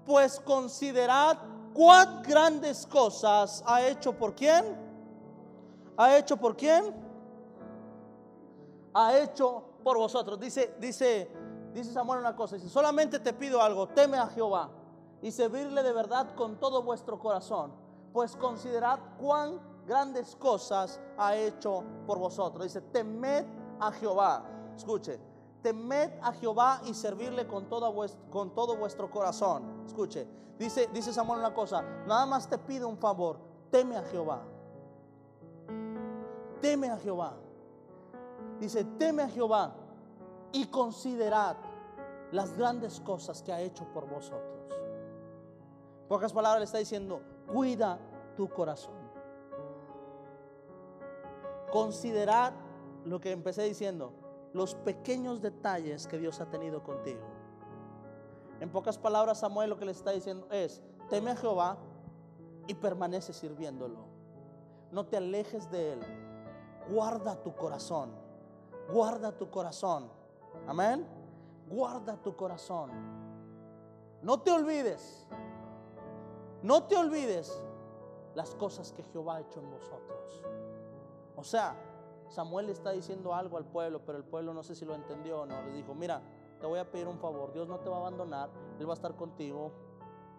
pues 0.05 0.39
considerad 0.39 1.37
cuán 1.73 2.21
grandes 2.21 2.85
cosas 2.85 3.63
ha 3.65 3.81
hecho 3.81 4.13
por 4.13 4.35
quién? 4.35 4.77
¿Ha 5.97 6.17
hecho 6.17 6.37
por 6.37 6.55
quién? 6.55 7.08
Ha 8.93 9.17
hecho 9.17 9.63
por 9.83 9.97
vosotros. 9.97 10.39
Dice, 10.39 10.75
dice, 10.79 11.29
dice 11.73 11.91
Samuel 11.91 12.19
una 12.19 12.35
cosa, 12.35 12.55
dice, 12.55 12.69
solamente 12.69 13.19
te 13.19 13.33
pido 13.33 13.61
algo, 13.61 13.87
teme 13.87 14.17
a 14.17 14.27
Jehová 14.27 14.69
y 15.21 15.31
servirle 15.31 15.83
de 15.83 15.93
verdad 15.93 16.33
con 16.35 16.59
todo 16.59 16.81
vuestro 16.83 17.19
corazón, 17.19 17.71
pues 18.13 18.35
considerad 18.35 18.99
cuán 19.19 19.59
grandes 19.85 20.35
cosas 20.35 20.99
ha 21.17 21.35
hecho 21.35 21.83
por 22.05 22.19
vosotros. 22.19 22.63
Dice, 22.63 22.81
temed 22.81 23.45
a 23.79 23.91
Jehová. 23.91 24.43
Escuche, 24.75 25.19
temed 25.61 26.11
a 26.21 26.31
Jehová 26.33 26.81
y 26.85 26.93
servirle 26.93 27.47
con, 27.47 27.65
toda 27.65 27.91
con 28.29 28.53
todo 28.53 28.77
vuestro 28.77 29.09
corazón. 29.09 29.83
Escuche, 29.85 30.27
dice, 30.57 30.89
dice 30.93 31.11
Samuel 31.11 31.39
una 31.39 31.53
cosa, 31.53 31.81
nada 32.05 32.25
más 32.25 32.47
te 32.47 32.57
pido 32.57 32.87
un 32.87 32.97
favor, 32.97 33.37
teme 33.71 33.97
a 33.97 34.03
Jehová. 34.03 34.41
Teme 36.61 36.89
a 36.89 36.97
Jehová. 36.97 37.37
Dice, 38.59 38.83
teme 38.83 39.23
a 39.23 39.29
Jehová 39.29 39.73
y 40.51 40.65
considerad 40.67 41.55
las 42.31 42.53
grandes 42.53 42.99
cosas 42.99 43.41
que 43.41 43.51
ha 43.51 43.61
hecho 43.61 43.85
por 43.93 44.07
vosotros. 44.07 44.59
pocas 46.07 46.33
palabras 46.33 46.59
le 46.59 46.65
está 46.65 46.77
diciendo, 46.77 47.21
cuida 47.51 47.99
tu 48.35 48.49
corazón. 48.49 48.93
Considerad 51.71 52.53
lo 53.05 53.19
que 53.19 53.31
empecé 53.31 53.63
diciendo, 53.63 54.13
los 54.53 54.75
pequeños 54.75 55.41
detalles 55.41 56.07
que 56.07 56.17
Dios 56.17 56.41
ha 56.41 56.49
tenido 56.49 56.83
contigo. 56.83 57.21
En 58.59 58.71
pocas 58.71 58.97
palabras, 58.97 59.39
Samuel 59.39 59.69
lo 59.69 59.77
que 59.77 59.85
le 59.85 59.91
está 59.91 60.11
diciendo 60.11 60.47
es, 60.51 60.81
teme 61.09 61.31
a 61.31 61.35
Jehová 61.35 61.77
y 62.67 62.73
permanece 62.73 63.33
sirviéndolo. 63.33 63.99
No 64.91 65.05
te 65.05 65.17
alejes 65.17 65.69
de 65.71 65.93
él. 65.93 65.99
Guarda 66.89 67.41
tu 67.41 67.55
corazón. 67.55 68.28
Guarda 68.91 69.31
tu 69.31 69.49
corazón. 69.49 70.09
Amén. 70.67 71.05
Guarda 71.67 72.17
tu 72.17 72.35
corazón. 72.35 72.91
No 74.21 74.41
te 74.41 74.51
olvides. 74.51 75.27
No 76.63 76.83
te 76.83 76.95
olvides 76.95 77.63
las 78.35 78.55
cosas 78.55 78.91
que 78.91 79.03
Jehová 79.03 79.37
ha 79.37 79.41
hecho 79.41 79.59
en 79.59 79.69
vosotros. 79.69 80.43
O 81.35 81.43
sea, 81.43 81.75
Samuel 82.27 82.69
está 82.69 82.91
diciendo 82.91 83.33
algo 83.33 83.57
al 83.57 83.65
pueblo, 83.65 84.01
pero 84.05 84.17
el 84.17 84.23
pueblo 84.23 84.53
no 84.53 84.63
sé 84.63 84.75
si 84.75 84.85
lo 84.85 84.93
entendió 84.93 85.41
o 85.41 85.45
no. 85.45 85.61
Le 85.63 85.71
dijo, 85.71 85.95
mira, 85.95 86.21
te 86.59 86.67
voy 86.67 86.79
a 86.79 86.89
pedir 86.89 87.07
un 87.07 87.17
favor, 87.17 87.53
Dios 87.53 87.67
no 87.67 87.79
te 87.79 87.89
va 87.89 87.97
a 87.97 87.99
abandonar, 87.99 88.49
Él 88.79 88.87
va 88.87 88.91
a 88.91 88.95
estar 88.95 89.15
contigo 89.15 89.71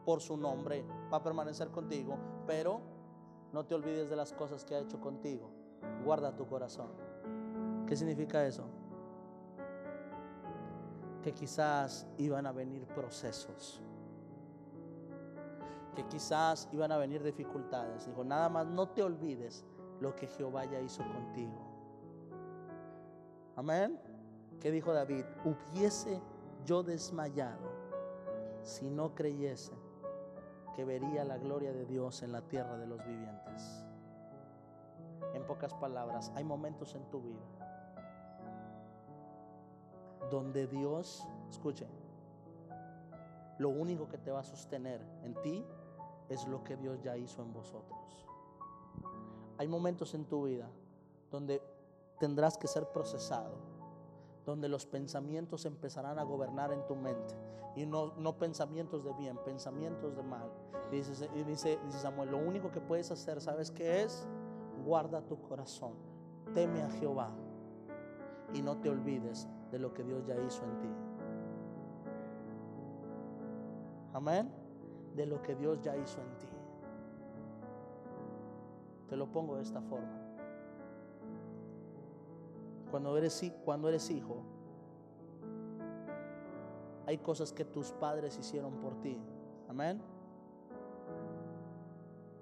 por 0.04 0.20
su 0.20 0.36
nombre, 0.36 0.84
va 1.12 1.18
a 1.18 1.22
permanecer 1.22 1.70
contigo, 1.70 2.16
pero 2.46 2.80
no 3.52 3.64
te 3.64 3.74
olvides 3.74 4.10
de 4.10 4.16
las 4.16 4.32
cosas 4.32 4.64
que 4.64 4.74
ha 4.74 4.80
hecho 4.80 5.00
contigo. 5.00 5.50
Guarda 6.04 6.36
tu 6.36 6.46
corazón. 6.46 7.09
¿Qué 7.90 7.96
significa 7.96 8.46
eso? 8.46 8.62
Que 11.24 11.32
quizás 11.32 12.06
iban 12.18 12.46
a 12.46 12.52
venir 12.52 12.86
procesos, 12.86 13.82
que 15.96 16.06
quizás 16.06 16.68
iban 16.70 16.92
a 16.92 16.98
venir 16.98 17.20
dificultades. 17.20 18.06
Dijo, 18.06 18.22
nada 18.22 18.48
más 18.48 18.64
no 18.64 18.90
te 18.90 19.02
olvides 19.02 19.64
lo 19.98 20.14
que 20.14 20.28
Jehová 20.28 20.66
ya 20.66 20.78
hizo 20.78 21.02
contigo. 21.02 21.58
Amén. 23.56 23.98
¿Qué 24.60 24.70
dijo 24.70 24.92
David? 24.92 25.24
Hubiese 25.44 26.22
yo 26.64 26.84
desmayado 26.84 27.72
si 28.62 28.88
no 28.88 29.16
creyese 29.16 29.72
que 30.76 30.84
vería 30.84 31.24
la 31.24 31.38
gloria 31.38 31.72
de 31.72 31.86
Dios 31.86 32.22
en 32.22 32.30
la 32.30 32.42
tierra 32.42 32.76
de 32.76 32.86
los 32.86 33.04
vivientes. 33.04 33.84
En 35.34 35.44
pocas 35.44 35.74
palabras, 35.74 36.30
hay 36.36 36.44
momentos 36.44 36.94
en 36.94 37.02
tu 37.10 37.20
vida 37.20 37.69
donde 40.30 40.66
Dios, 40.66 41.26
escuche, 41.50 41.86
lo 43.58 43.68
único 43.68 44.08
que 44.08 44.16
te 44.16 44.30
va 44.30 44.40
a 44.40 44.44
sostener 44.44 45.00
en 45.22 45.34
ti 45.42 45.64
es 46.28 46.46
lo 46.46 46.64
que 46.64 46.76
Dios 46.76 47.02
ya 47.02 47.16
hizo 47.16 47.42
en 47.42 47.52
vosotros. 47.52 47.98
Hay 49.58 49.68
momentos 49.68 50.14
en 50.14 50.24
tu 50.24 50.44
vida 50.44 50.70
donde 51.30 51.60
tendrás 52.18 52.56
que 52.56 52.66
ser 52.66 52.86
procesado, 52.90 53.58
donde 54.46 54.68
los 54.68 54.86
pensamientos 54.86 55.66
empezarán 55.66 56.18
a 56.18 56.22
gobernar 56.22 56.72
en 56.72 56.86
tu 56.86 56.96
mente. 56.96 57.34
Y 57.76 57.84
no, 57.84 58.14
no 58.16 58.38
pensamientos 58.38 59.04
de 59.04 59.12
bien, 59.12 59.38
pensamientos 59.44 60.16
de 60.16 60.22
mal. 60.22 60.50
Y 60.90 60.96
dice, 60.96 61.28
dice, 61.46 61.78
dice 61.84 61.98
Samuel, 61.98 62.30
lo 62.30 62.38
único 62.38 62.70
que 62.70 62.80
puedes 62.80 63.10
hacer, 63.10 63.40
¿sabes 63.40 63.70
qué 63.70 64.02
es? 64.02 64.26
Guarda 64.84 65.20
tu 65.20 65.40
corazón, 65.42 65.92
teme 66.54 66.82
a 66.82 66.90
Jehová 66.90 67.30
y 68.54 68.62
no 68.62 68.78
te 68.78 68.88
olvides 68.88 69.46
de 69.70 69.78
lo 69.78 69.92
que 69.92 70.02
Dios 70.02 70.24
ya 70.26 70.34
hizo 70.34 70.64
en 70.64 70.78
ti. 70.78 70.88
Amén. 74.12 74.50
De 75.14 75.26
lo 75.26 75.42
que 75.42 75.54
Dios 75.54 75.80
ya 75.80 75.96
hizo 75.96 76.20
en 76.20 76.38
ti. 76.38 76.48
Te 79.08 79.16
lo 79.16 79.26
pongo 79.26 79.56
de 79.56 79.62
esta 79.62 79.80
forma. 79.80 80.20
Cuando 82.90 83.16
eres, 83.16 83.52
cuando 83.64 83.88
eres 83.88 84.10
hijo, 84.10 84.42
hay 87.06 87.18
cosas 87.18 87.52
que 87.52 87.64
tus 87.64 87.92
padres 87.92 88.38
hicieron 88.38 88.74
por 88.74 88.94
ti. 89.00 89.18
Amén. 89.68 90.00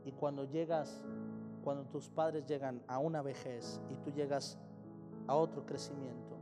Y 0.04 0.12
cuando 0.12 0.44
llegas, 0.44 1.04
cuando 1.62 1.84
tus 1.84 2.08
padres 2.08 2.46
llegan 2.46 2.82
a 2.86 2.98
una 2.98 3.20
vejez 3.20 3.80
y 3.90 3.96
tú 3.96 4.10
llegas 4.10 4.58
a 5.26 5.34
otro 5.34 5.66
crecimiento, 5.66 6.37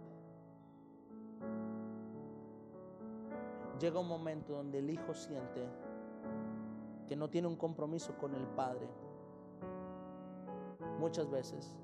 llega 3.78 4.00
un 4.00 4.08
momento 4.08 4.54
donde 4.54 4.78
el 4.78 4.90
hijo 4.90 5.14
siente 5.14 5.66
que 7.06 7.16
no 7.16 7.28
tiene 7.30 7.48
un 7.48 7.56
compromiso 7.56 8.16
con 8.18 8.34
el 8.34 8.46
padre. 8.48 8.88
Muchas 10.98 11.30
veces, 11.30 11.74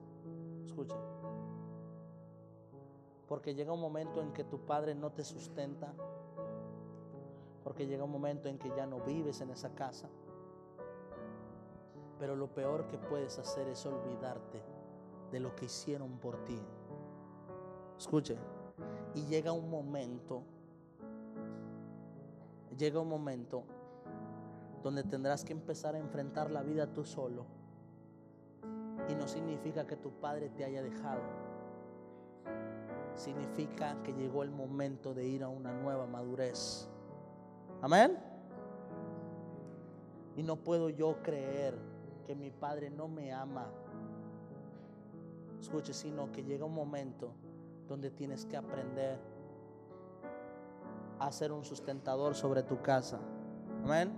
escuchen, 0.64 0.98
porque 3.32 3.54
llega 3.54 3.72
un 3.72 3.80
momento 3.80 4.20
en 4.20 4.30
que 4.34 4.44
tu 4.44 4.58
padre 4.58 4.94
no 4.94 5.10
te 5.10 5.24
sustenta. 5.24 5.94
Porque 7.64 7.86
llega 7.86 8.04
un 8.04 8.10
momento 8.10 8.50
en 8.50 8.58
que 8.58 8.68
ya 8.76 8.84
no 8.84 9.00
vives 9.00 9.40
en 9.40 9.48
esa 9.48 9.74
casa. 9.74 10.10
Pero 12.18 12.36
lo 12.36 12.48
peor 12.48 12.88
que 12.88 12.98
puedes 12.98 13.38
hacer 13.38 13.68
es 13.68 13.86
olvidarte 13.86 14.62
de 15.30 15.40
lo 15.40 15.56
que 15.56 15.64
hicieron 15.64 16.18
por 16.18 16.44
ti. 16.44 16.60
Escuche, 17.96 18.36
y 19.14 19.24
llega 19.24 19.50
un 19.52 19.70
momento, 19.70 20.42
llega 22.76 23.00
un 23.00 23.08
momento 23.08 23.64
donde 24.82 25.04
tendrás 25.04 25.44
que 25.44 25.52
empezar 25.52 25.94
a 25.94 25.98
enfrentar 25.98 26.50
la 26.50 26.62
vida 26.62 26.86
tú 26.86 27.04
solo. 27.04 27.46
Y 29.08 29.14
no 29.14 29.26
significa 29.26 29.86
que 29.86 29.96
tu 29.96 30.10
padre 30.10 30.48
te 30.50 30.64
haya 30.64 30.82
dejado 30.82 31.22
significa 33.14 33.96
que 34.02 34.12
llegó 34.12 34.42
el 34.42 34.50
momento 34.50 35.14
de 35.14 35.26
ir 35.26 35.42
a 35.42 35.48
una 35.48 35.72
nueva 35.72 36.06
madurez. 36.06 36.88
Amén. 37.80 38.18
Y 40.36 40.42
no 40.42 40.56
puedo 40.56 40.88
yo 40.88 41.22
creer 41.22 41.78
que 42.26 42.34
mi 42.34 42.50
padre 42.50 42.90
no 42.90 43.08
me 43.08 43.32
ama. 43.32 43.70
Escuche, 45.60 45.92
sino 45.92 46.32
que 46.32 46.42
llega 46.42 46.64
un 46.64 46.74
momento 46.74 47.32
donde 47.86 48.10
tienes 48.10 48.46
que 48.46 48.56
aprender 48.56 49.18
a 51.26 51.32
ser 51.32 51.52
un 51.52 51.64
sustentador 51.64 52.34
sobre 52.34 52.62
tu 52.62 52.82
casa. 52.82 53.18
Amén. 53.84 54.12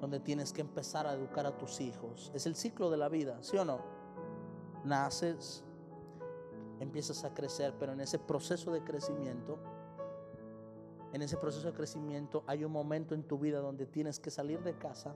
Donde 0.00 0.20
tienes 0.20 0.52
que 0.52 0.60
empezar 0.60 1.06
a 1.06 1.12
educar 1.12 1.46
a 1.46 1.56
tus 1.56 1.80
hijos. 1.80 2.30
Es 2.34 2.46
el 2.46 2.54
ciclo 2.54 2.90
de 2.90 2.96
la 2.96 3.08
vida, 3.08 3.38
¿sí 3.42 3.56
o 3.56 3.64
no? 3.64 3.80
Naces, 4.84 5.64
empiezas 6.80 7.24
a 7.24 7.34
crecer, 7.34 7.74
pero 7.78 7.92
en 7.92 8.00
ese 8.00 8.18
proceso 8.18 8.70
de 8.72 8.82
crecimiento, 8.84 9.58
en 11.12 11.22
ese 11.22 11.36
proceso 11.36 11.66
de 11.68 11.72
crecimiento 11.72 12.44
hay 12.46 12.64
un 12.64 12.72
momento 12.72 13.14
en 13.14 13.22
tu 13.22 13.38
vida 13.38 13.60
donde 13.60 13.86
tienes 13.86 14.20
que 14.20 14.30
salir 14.30 14.62
de 14.62 14.76
casa. 14.76 15.14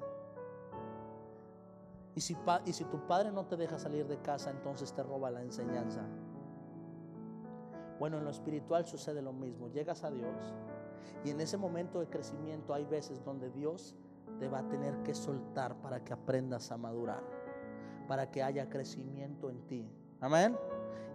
Y 2.14 2.20
si, 2.20 2.36
y 2.64 2.72
si 2.72 2.84
tu 2.84 3.06
padre 3.06 3.30
no 3.30 3.46
te 3.46 3.56
deja 3.56 3.78
salir 3.78 4.06
de 4.08 4.20
casa, 4.20 4.50
entonces 4.50 4.92
te 4.92 5.02
roba 5.02 5.30
la 5.30 5.42
enseñanza. 5.42 6.02
Bueno, 7.98 8.18
en 8.18 8.24
lo 8.24 8.30
espiritual 8.30 8.86
sucede 8.86 9.22
lo 9.22 9.32
mismo. 9.32 9.68
Llegas 9.68 10.04
a 10.04 10.10
Dios 10.10 10.34
y 11.24 11.30
en 11.30 11.40
ese 11.40 11.56
momento 11.56 12.00
de 12.00 12.08
crecimiento 12.08 12.74
hay 12.74 12.84
veces 12.84 13.24
donde 13.24 13.50
Dios 13.50 13.96
te 14.38 14.48
va 14.48 14.60
a 14.60 14.68
tener 14.68 15.02
que 15.02 15.14
soltar 15.14 15.76
para 15.80 16.04
que 16.04 16.12
aprendas 16.12 16.70
a 16.70 16.76
madurar, 16.76 17.22
para 18.06 18.30
que 18.30 18.42
haya 18.42 18.68
crecimiento 18.68 19.50
en 19.50 19.60
ti. 19.66 19.90
Amén. 20.20 20.56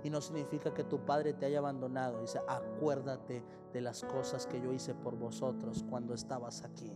Y 0.03 0.09
no 0.09 0.19
significa 0.19 0.73
que 0.73 0.83
tu 0.83 1.05
padre 1.05 1.33
te 1.33 1.45
haya 1.45 1.59
abandonado. 1.59 2.19
Dice, 2.19 2.39
acuérdate 2.47 3.43
de 3.71 3.81
las 3.81 4.03
cosas 4.03 4.45
que 4.45 4.59
yo 4.61 4.73
hice 4.73 4.93
por 4.93 5.15
vosotros 5.15 5.83
cuando 5.89 6.13
estabas 6.13 6.63
aquí, 6.63 6.91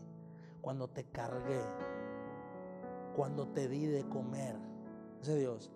cuando 0.62 0.90
te 0.90 1.06
cargué, 1.06 1.62
cuando 3.16 3.48
te 3.48 3.70
di 3.70 3.86
de 3.86 4.08
comer. 4.10 4.58
Dice 5.20 5.38
Dios, 5.38 5.72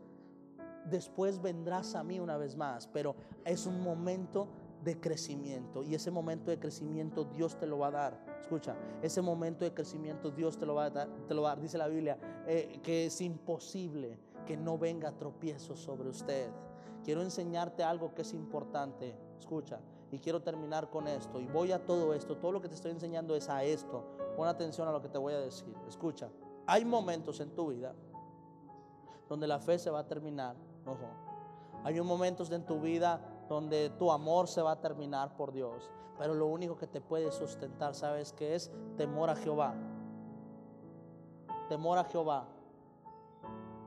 después 0.85 1.41
vendrás 1.41 1.95
a 1.95 2.03
mí 2.03 2.19
una 2.19 2.37
vez 2.37 2.57
más, 2.57 2.87
pero 2.87 3.15
es 3.45 3.65
un 3.65 3.81
momento 3.81 4.49
de 4.83 4.99
crecimiento 4.99 5.83
y 5.83 5.95
ese 5.95 6.11
momento 6.11 6.51
de 6.51 6.59
crecimiento 6.59 7.25
Dios 7.25 7.57
te 7.57 7.67
lo 7.67 7.79
va 7.79 7.87
a 7.87 7.91
dar. 7.91 8.25
Escucha, 8.41 8.75
ese 9.01 9.21
momento 9.21 9.63
de 9.63 9.73
crecimiento 9.73 10.31
Dios 10.31 10.57
te 10.57 10.65
lo 10.65 10.75
va 10.75 10.85
a 10.85 10.89
dar, 10.89 11.07
te 11.27 11.33
lo 11.33 11.43
va. 11.43 11.55
Dice 11.55 11.77
la 11.77 11.87
Biblia 11.87 12.17
eh, 12.47 12.79
que 12.83 13.05
es 13.05 13.21
imposible 13.21 14.17
que 14.45 14.57
no 14.57 14.77
venga 14.77 15.11
tropiezo 15.11 15.75
sobre 15.75 16.09
usted. 16.09 16.49
Quiero 17.03 17.21
enseñarte 17.21 17.83
algo 17.83 18.13
que 18.13 18.23
es 18.23 18.33
importante. 18.33 19.15
Escucha, 19.39 19.79
y 20.11 20.19
quiero 20.19 20.41
terminar 20.41 20.89
con 20.89 21.07
esto, 21.07 21.39
y 21.39 21.47
voy 21.47 21.71
a 21.71 21.85
todo 21.85 22.13
esto, 22.13 22.37
todo 22.37 22.51
lo 22.51 22.61
que 22.61 22.67
te 22.67 22.75
estoy 22.75 22.91
enseñando 22.91 23.35
es 23.35 23.49
a 23.49 23.63
esto. 23.63 24.03
Pon 24.35 24.47
atención 24.47 24.87
a 24.87 24.91
lo 24.91 25.01
que 25.01 25.09
te 25.09 25.17
voy 25.17 25.33
a 25.33 25.39
decir. 25.39 25.73
Escucha, 25.87 26.29
hay 26.67 26.85
momentos 26.85 27.39
en 27.39 27.49
tu 27.51 27.67
vida 27.67 27.93
donde 29.29 29.47
la 29.47 29.59
fe 29.59 29.79
se 29.79 29.89
va 29.89 29.99
a 29.99 30.07
terminar. 30.07 30.55
Ojo, 30.85 31.07
hay 31.83 31.99
momentos 32.01 32.51
en 32.51 32.65
tu 32.65 32.81
vida 32.81 33.21
donde 33.51 33.89
tu 33.89 34.09
amor 34.13 34.47
se 34.47 34.61
va 34.61 34.71
a 34.71 34.79
terminar 34.79 35.35
por 35.35 35.51
Dios. 35.51 35.91
Pero 36.17 36.33
lo 36.33 36.47
único 36.47 36.77
que 36.77 36.87
te 36.87 37.01
puede 37.01 37.31
sustentar, 37.33 37.93
¿sabes 37.95 38.31
qué 38.31 38.55
es? 38.55 38.71
Temor 38.95 39.29
a 39.29 39.35
Jehová. 39.35 39.75
Temor 41.67 41.97
a 41.97 42.05
Jehová. 42.05 42.47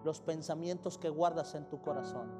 Los 0.04 0.20
pensamientos 0.20 0.98
que 0.98 1.08
guardas 1.08 1.54
en 1.54 1.66
tu 1.66 1.80
corazón. 1.80 2.30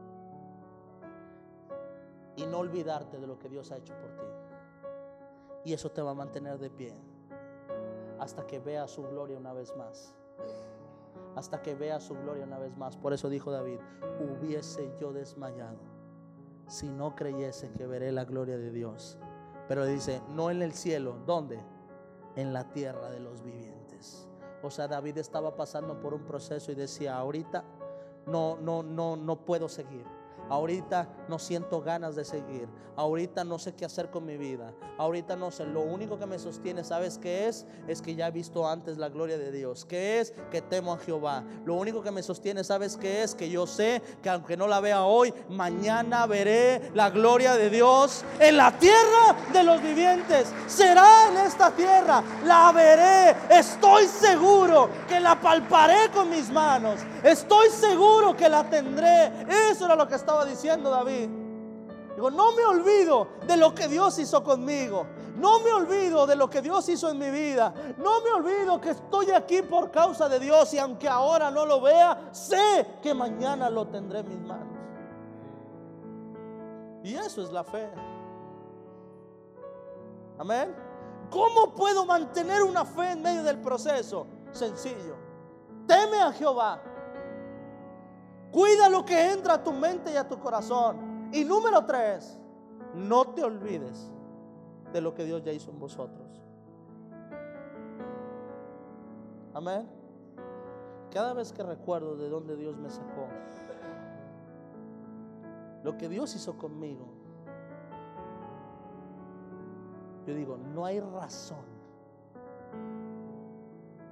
Y 2.37 2.45
no 2.45 2.59
olvidarte 2.59 3.19
de 3.19 3.27
lo 3.27 3.39
que 3.39 3.49
Dios 3.49 3.73
ha 3.73 3.79
hecho 3.79 3.95
por 3.95 4.11
ti. 4.17 4.27
Y 5.65 5.73
eso 5.73 5.91
te 5.91 6.03
va 6.03 6.11
a 6.11 6.15
mantener 6.15 6.59
de 6.59 6.69
pie. 6.69 6.95
Hasta 8.19 8.47
que 8.47 8.59
veas 8.59 8.91
su 8.91 9.03
gloria 9.03 9.39
una 9.39 9.55
vez 9.55 9.75
más 9.77 10.15
hasta 11.37 11.61
que 11.63 11.75
vea 11.75 11.99
su 11.99 12.15
gloria 12.15 12.45
una 12.45 12.61
vez 12.61 12.77
más. 12.77 12.97
Por 12.97 13.13
eso 13.13 13.29
dijo 13.29 13.51
David, 13.51 13.81
hubiese 14.21 14.95
yo 15.01 15.13
desmayado 15.13 15.94
si 16.67 16.89
no 16.89 17.15
creyese 17.15 17.71
que 17.73 17.87
veré 17.87 18.13
la 18.13 18.25
gloria 18.25 18.57
de 18.57 18.71
Dios. 18.71 19.19
Pero 19.69 19.87
dice, 19.87 20.23
no 20.31 20.51
en 20.51 20.63
el 20.63 20.73
cielo, 20.73 21.19
¿dónde? 21.27 21.61
En 22.37 22.53
la 22.53 22.73
tierra 22.73 23.11
de 23.11 23.21
los 23.21 23.43
vivientes. 23.43 24.29
O 24.63 24.71
sea, 24.71 24.89
David 24.89 25.19
estaba 25.19 25.57
pasando 25.57 26.01
por 26.01 26.15
un 26.15 26.25
proceso 26.25 26.73
y 26.73 26.75
decía, 26.75 27.17
ahorita 27.17 27.65
no, 28.27 28.57
no, 28.57 28.83
no, 28.83 29.17
no 29.17 29.45
puedo 29.45 29.69
seguir. 29.69 30.05
Ahorita 30.49 31.09
no 31.29 31.39
siento 31.39 31.81
ganas 31.81 32.15
de 32.17 32.25
seguir. 32.25 32.69
Ahorita 32.97 33.43
no 33.43 33.59
sé 33.59 33.75
qué 33.75 33.85
hacer 33.85 34.11
con 34.11 34.25
mi 34.25 34.37
vida. 34.37 34.73
Ahorita 34.99 35.35
no 35.35 35.51
sé. 35.51 35.65
Lo 35.65 35.81
único 35.81 36.19
que 36.19 36.27
me 36.27 36.39
sostiene, 36.39 36.85
¿sabes 36.85 37.19
qué 37.19 37.49
es? 37.49 37.67
Es 37.89 38.01
que 38.01 38.15
ya 38.15 38.29
he 38.29 38.31
visto 38.31 38.69
antes 38.69 38.99
la 38.99 39.09
gloria 39.09 39.37
de 39.37 39.51
Dios. 39.51 39.85
¿Qué 39.85 40.21
es? 40.21 40.33
Que 40.51 40.63
temo 40.63 40.93
a 40.93 40.99
Jehová. 40.99 41.43
Lo 41.65 41.75
único 41.75 42.03
que 42.03 42.13
me 42.13 42.23
sostiene, 42.23 42.63
¿sabes 42.63 42.97
qué 42.97 43.23
es? 43.23 43.35
Que 43.35 43.51
yo 43.51 43.67
sé 43.67 44.01
que 44.23 44.31
aunque 44.31 44.57
no 44.57 44.69
la 44.69 44.81
vea 44.81 45.03
hoy, 45.03 45.35
mañana 45.49 46.27
veré 46.27 46.91
la 46.95 47.11
gloria 47.11 47.55
de 47.55 47.71
Dios 47.71 48.25
en 48.39 48.57
la 48.57 48.71
tierra 48.79 49.35
de 49.53 49.65
los 49.65 49.83
vivientes. 49.83 50.53
Será 50.69 51.29
en 51.31 51.39
esta 51.39 51.73
tierra. 51.73 52.23
La 52.45 52.71
veré. 52.71 53.37
Estoy 53.51 54.07
seguro 54.07 54.89
que 55.09 55.19
la 55.19 55.41
palparé 55.41 56.11
con 56.13 56.31
mis 56.31 56.51
manos. 56.51 57.01
Estoy 57.25 57.71
seguro 57.71 58.37
que 58.37 58.49
la 58.49 58.69
tendré. 58.69 59.33
Eso 59.71 59.87
era 59.87 59.97
lo 59.97 60.07
que 60.07 60.15
estaba 60.15 60.34
diciendo 60.45 60.91
David. 60.91 61.29
Digo, 62.15 62.31
no 62.31 62.53
me 62.53 62.65
olvido 62.65 63.29
de 63.47 63.57
lo 63.57 63.75
que 63.75 63.89
Dios 63.89 64.19
hizo 64.19 64.43
conmigo. 64.43 65.07
No 65.37 65.61
me 65.61 65.73
olvido 65.73 66.27
de 66.27 66.37
lo 66.37 66.49
que 66.49 66.63
Dios 66.63 66.89
hizo 66.89 67.11
en 67.11 67.19
mi 67.19 67.31
vida. 67.31 67.75
No 67.99 68.21
me 68.21 68.31
olvido 68.31 68.81
que 68.81 68.91
estoy 68.91 69.31
aquí 69.33 69.63
por 69.63 69.91
causa 69.91 70.29
de 70.29 70.39
Dios 70.39 70.73
y 70.75 70.79
aunque 70.79 71.09
ahora 71.09 71.51
no 71.51 71.67
lo 71.67 71.81
vea, 71.81 72.29
sé 72.33 72.99
que 73.03 73.13
mañana 73.15 73.69
lo 73.69 73.87
tendré 73.89 74.21
en 74.21 74.29
mis 74.29 74.41
manos. 74.41 74.79
Y 77.03 77.15
eso 77.17 77.43
es 77.43 77.51
la 77.51 77.65
fe. 77.65 77.91
Amén. 80.39 80.75
¿Cómo 81.31 81.75
puedo 81.75 82.07
mantener 82.07 82.63
una 82.63 82.85
fe 82.85 83.13
en 83.13 83.23
medio 83.23 83.43
del 83.43 83.59
proceso? 83.59 84.27
Sencillo. 84.53 85.17
Teme 85.87 86.21
a 86.21 86.33
Jehová 86.33 86.81
Cuida 88.55 88.89
lo 88.89 89.05
que 89.05 89.33
entra 89.33 89.55
a 89.55 89.65
tu 89.65 89.73
mente 89.73 90.13
y 90.13 90.17
a 90.17 90.29
tu 90.29 90.39
corazón. 90.39 91.29
Y 91.33 91.45
número 91.45 91.85
tres, 91.85 92.39
no 92.95 93.27
te 93.35 93.43
olvides 93.43 94.13
de 94.93 95.01
lo 95.01 95.13
que 95.13 95.25
Dios 95.25 95.43
ya 95.43 95.51
hizo 95.51 95.73
en 95.73 95.81
vosotros. 95.81 96.41
Amén. 99.53 99.89
Cada 101.11 101.33
vez 101.33 101.53
que 101.53 101.65
recuerdo 101.65 102.15
de 102.15 102.29
dónde 102.29 102.55
Dios 102.55 102.77
me 102.77 102.89
sacó, 102.91 103.27
lo 105.83 105.99
que 105.99 106.09
Dios 106.09 106.33
hizo 106.37 106.57
conmigo, 106.57 107.07
yo 110.29 110.33
digo, 110.33 110.57
no 110.57 110.85
hay 110.85 111.01
razón 111.01 111.65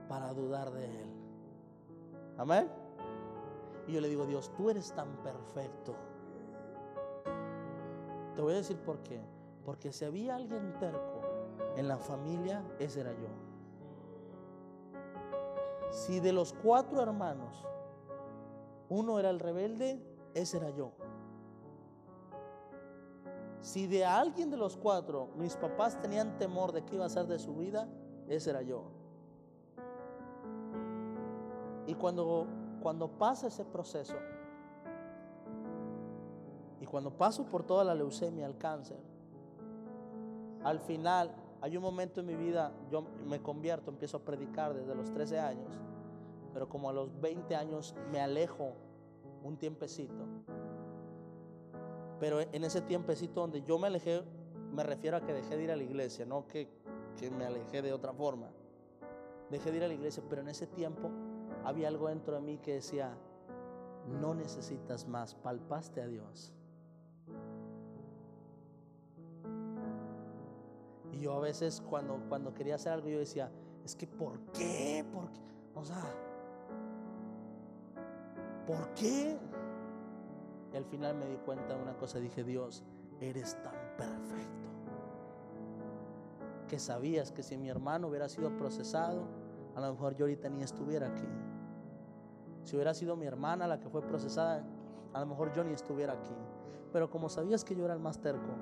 para 0.09 0.35
dudar 0.35 0.73
de 0.73 0.85
Él. 0.85 1.11
Amén. 2.37 2.82
Y 3.87 3.93
yo 3.93 4.01
le 4.01 4.09
digo, 4.09 4.27
Dios, 4.27 4.53
tú 4.57 4.71
eres 4.71 4.93
tan 4.93 5.17
perfecto. 5.23 5.95
Te 8.35 8.43
voy 8.43 8.55
a 8.55 8.57
decir 8.57 8.79
por 8.79 9.03
qué. 9.03 9.21
Porque 9.65 9.93
si 9.93 10.05
había 10.05 10.37
alguien 10.37 10.77
terco 10.79 11.21
en 11.77 11.89
la 11.89 11.99
familia, 11.99 12.65
ese 12.79 13.01
era 13.01 13.13
yo. 13.13 13.29
Si 15.91 16.21
de 16.21 16.33
los 16.33 16.53
cuatro 16.53 17.03
hermanos 17.03 17.67
uno 18.89 19.19
era 19.19 19.31
el 19.31 19.41
rebelde, 19.41 20.03
ese 20.35 20.57
era 20.59 20.71
yo. 20.71 20.93
Si 23.61 23.87
de 23.87 24.05
alguien 24.05 24.51
de 24.51 24.57
los 24.57 24.77
cuatro 24.77 25.29
mis 25.37 25.57
papás 25.57 26.01
tenían 26.01 26.37
temor 26.39 26.73
de 26.73 26.85
qué 26.85 26.97
iba 26.97 27.05
a 27.05 27.09
ser 27.09 27.27
de 27.27 27.39
su 27.39 27.55
vida, 27.55 27.89
ese 28.27 28.51
era 28.51 28.63
yo. 28.63 28.85
Y 31.87 31.95
cuando 31.95 32.47
cuando 32.83 33.09
pasa 33.09 33.47
ese 33.47 33.65
proceso 33.65 34.17
y 36.81 36.85
cuando 36.85 37.17
paso 37.17 37.45
por 37.45 37.63
toda 37.63 37.85
la 37.85 37.95
leucemia, 37.95 38.45
el 38.45 38.59
cáncer, 38.59 38.99
al 40.65 40.81
final 40.81 41.33
hay 41.61 41.77
un 41.77 41.83
momento 41.83 42.21
en 42.21 42.27
mi 42.27 42.35
vida, 42.35 42.73
yo 42.91 43.07
me 43.27 43.41
convierto, 43.41 43.91
empiezo 43.91 44.17
a 44.17 44.21
predicar 44.21 44.75
desde 44.75 44.95
los 44.95 45.13
13 45.13 45.39
años, 45.39 45.71
pero 46.53 46.69
como 46.69 46.91
a 46.91 46.93
los 46.93 47.21
20 47.21 47.55
años 47.55 47.95
me 48.11 48.21
alejo 48.21 48.73
un 49.45 49.57
tiempecito. 49.57 50.25
Pero 52.19 52.41
en 52.41 52.65
ese 52.65 52.81
tiempecito 52.81 53.41
donde 53.41 53.63
yo 53.63 53.79
me 53.79 53.87
alejé, 53.87 54.23
me 54.73 54.83
refiero 54.83 55.17
a 55.17 55.21
que 55.21 55.33
dejé 55.33 55.57
de 55.57 55.65
ir 55.65 55.71
a 55.71 55.77
la 55.77 55.83
iglesia, 55.83 56.27
no 56.27 56.47
que, 56.49 56.69
que 57.17 57.31
me 57.31 57.45
alejé 57.45 57.83
de 57.83 57.93
otra 57.93 58.13
forma. 58.13 58.49
Dejé 59.51 59.71
de 59.71 59.79
ir 59.79 59.85
a 59.85 59.89
la 59.89 59.95
iglesia, 59.95 60.23
pero 60.29 60.43
en 60.43 60.49
ese 60.49 60.67
tiempo 60.67 61.11
había 61.65 61.89
algo 61.89 62.09
dentro 62.09 62.35
de 62.35 62.41
mí 62.41 62.59
que 62.59 62.75
decía, 62.75 63.17
no 64.21 64.35
necesitas 64.35 65.07
más, 65.07 65.35
palpaste 65.35 66.01
a 66.01 66.07
Dios. 66.07 66.53
Y 71.13 71.21
yo 71.21 71.35
a 71.35 71.41
veces 71.41 71.83
cuando, 71.89 72.21
cuando 72.29 72.55
quería 72.55 72.77
hacer 72.77 72.93
algo, 72.93 73.09
yo 73.09 73.19
decía, 73.19 73.51
es 73.85 73.95
que 73.95 74.07
¿por 74.07 74.39
qué? 74.53 75.05
¿Por 75.13 75.31
qué? 75.31 75.41
O 75.75 75.85
sea, 75.85 76.03
¿por 78.67 78.93
qué? 78.95 79.39
Y 80.73 80.77
al 80.77 80.85
final 80.85 81.15
me 81.17 81.27
di 81.27 81.37
cuenta 81.37 81.75
de 81.75 81.83
una 81.83 81.97
cosa, 81.97 82.19
dije, 82.19 82.45
Dios, 82.45 82.83
eres 83.21 83.61
tan 83.63 83.75
perfecto, 83.97 84.69
que 86.67 86.79
sabías 86.79 87.31
que 87.31 87.43
si 87.43 87.57
mi 87.59 87.69
hermano 87.69 88.09
hubiera 88.09 88.29
sido 88.29 88.57
procesado, 88.57 89.27
a 89.75 89.81
lo 89.81 89.93
mejor 89.93 90.15
yo 90.15 90.25
ahorita 90.25 90.49
ni 90.49 90.63
estuviera 90.63 91.09
aquí. 91.09 91.27
Si 92.65 92.77
hubiera 92.77 92.95
sido 92.95 93.17
mi 93.17 93.27
hermana 93.27 93.67
la 93.67 93.81
que 93.81 93.89
fue 93.89 94.03
procesada, 94.03 94.65
a 95.13 95.21
lo 95.21 95.27
mejor 95.27 95.53
yo 95.53 95.65
ni 95.65 95.73
estuviera 95.73 96.15
aquí. 96.15 96.35
Pero 96.93 97.11
como 97.11 97.29
sabías 97.29 97.65
que 97.65 97.75
yo 97.75 97.85
era 97.85 97.95
el 97.95 98.01
más 98.01 98.21
terco, 98.21 98.53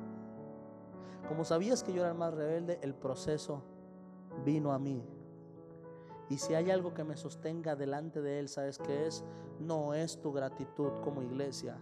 como 1.29 1.45
sabías 1.45 1.83
que 1.83 1.93
yo 1.93 2.01
era 2.01 2.11
el 2.11 2.19
más 2.19 2.35
rebelde, 2.35 2.79
el 2.83 2.95
proceso 2.95 3.63
vino 4.45 4.73
a 4.73 4.79
mí. 4.79 5.05
Y 6.29 6.39
si 6.39 6.55
hay 6.55 6.71
algo 6.71 6.95
que 6.95 7.05
me 7.05 7.17
sostenga 7.17 7.77
delante 7.77 8.21
de 8.21 8.39
Él, 8.39 8.49
¿sabes 8.49 8.79
qué 8.79 9.07
es? 9.07 9.25
No 9.59 9.95
es 9.95 10.21
tu 10.21 10.33
gratitud 10.33 10.93
como 11.03 11.23
iglesia. 11.23 11.77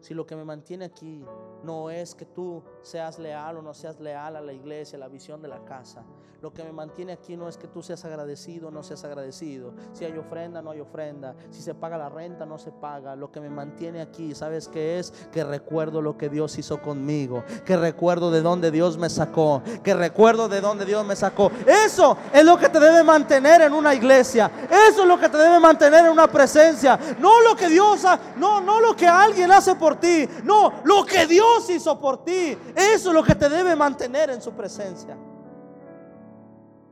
Si 0.00 0.14
lo 0.14 0.26
que 0.26 0.36
me 0.36 0.44
mantiene 0.44 0.84
aquí 0.84 1.24
no 1.64 1.90
es 1.90 2.14
que 2.14 2.26
tú 2.26 2.62
seas 2.82 3.18
leal 3.18 3.56
o 3.58 3.62
no 3.62 3.74
seas 3.74 3.98
leal 4.00 4.36
a 4.36 4.40
la 4.40 4.52
iglesia, 4.52 4.96
a 4.96 5.00
la 5.00 5.08
visión 5.08 5.40
de 5.42 5.48
la 5.48 5.64
casa. 5.64 6.04
Lo 6.44 6.52
que 6.52 6.62
me 6.62 6.72
mantiene 6.72 7.14
aquí 7.14 7.38
no 7.38 7.48
es 7.48 7.56
que 7.56 7.66
tú 7.66 7.82
seas 7.82 8.04
agradecido 8.04 8.68
o 8.68 8.70
no 8.70 8.82
seas 8.82 9.02
agradecido. 9.02 9.72
Si 9.94 10.04
hay 10.04 10.12
ofrenda, 10.18 10.60
no 10.60 10.72
hay 10.72 10.80
ofrenda. 10.80 11.34
Si 11.50 11.62
se 11.62 11.72
paga 11.72 11.96
la 11.96 12.10
renta, 12.10 12.44
no 12.44 12.58
se 12.58 12.70
paga. 12.70 13.16
Lo 13.16 13.32
que 13.32 13.40
me 13.40 13.48
mantiene 13.48 14.02
aquí, 14.02 14.34
¿sabes 14.34 14.68
qué 14.68 14.98
es? 14.98 15.10
Que 15.32 15.42
recuerdo 15.42 16.02
lo 16.02 16.18
que 16.18 16.28
Dios 16.28 16.58
hizo 16.58 16.82
conmigo. 16.82 17.42
Que 17.64 17.78
recuerdo 17.78 18.30
de 18.30 18.42
dónde 18.42 18.70
Dios 18.70 18.98
me 18.98 19.08
sacó. 19.08 19.62
Que 19.82 19.94
recuerdo 19.94 20.50
de 20.50 20.60
dónde 20.60 20.84
Dios 20.84 21.02
me 21.06 21.16
sacó. 21.16 21.50
Eso 21.66 22.18
es 22.30 22.44
lo 22.44 22.58
que 22.58 22.68
te 22.68 22.78
debe 22.78 23.02
mantener 23.02 23.62
en 23.62 23.72
una 23.72 23.94
iglesia. 23.94 24.50
Eso 24.64 25.00
es 25.00 25.08
lo 25.08 25.18
que 25.18 25.30
te 25.30 25.38
debe 25.38 25.58
mantener 25.58 26.04
en 26.04 26.12
una 26.12 26.26
presencia. 26.26 26.98
No 27.20 27.40
lo 27.40 27.56
que 27.56 27.70
Dios, 27.70 28.04
ha, 28.04 28.20
no, 28.36 28.60
no 28.60 28.82
lo 28.82 28.94
que 28.94 29.08
alguien 29.08 29.50
hace 29.50 29.76
por 29.76 29.96
ti. 29.96 30.28
No, 30.42 30.74
lo 30.84 31.06
que 31.06 31.26
Dios 31.26 31.53
hizo 31.68 31.98
por 31.98 32.24
ti. 32.24 32.56
Eso 32.74 33.08
es 33.08 33.14
lo 33.14 33.22
que 33.22 33.34
te 33.34 33.48
debe 33.48 33.74
mantener 33.76 34.30
en 34.30 34.40
su 34.40 34.52
presencia. 34.52 35.16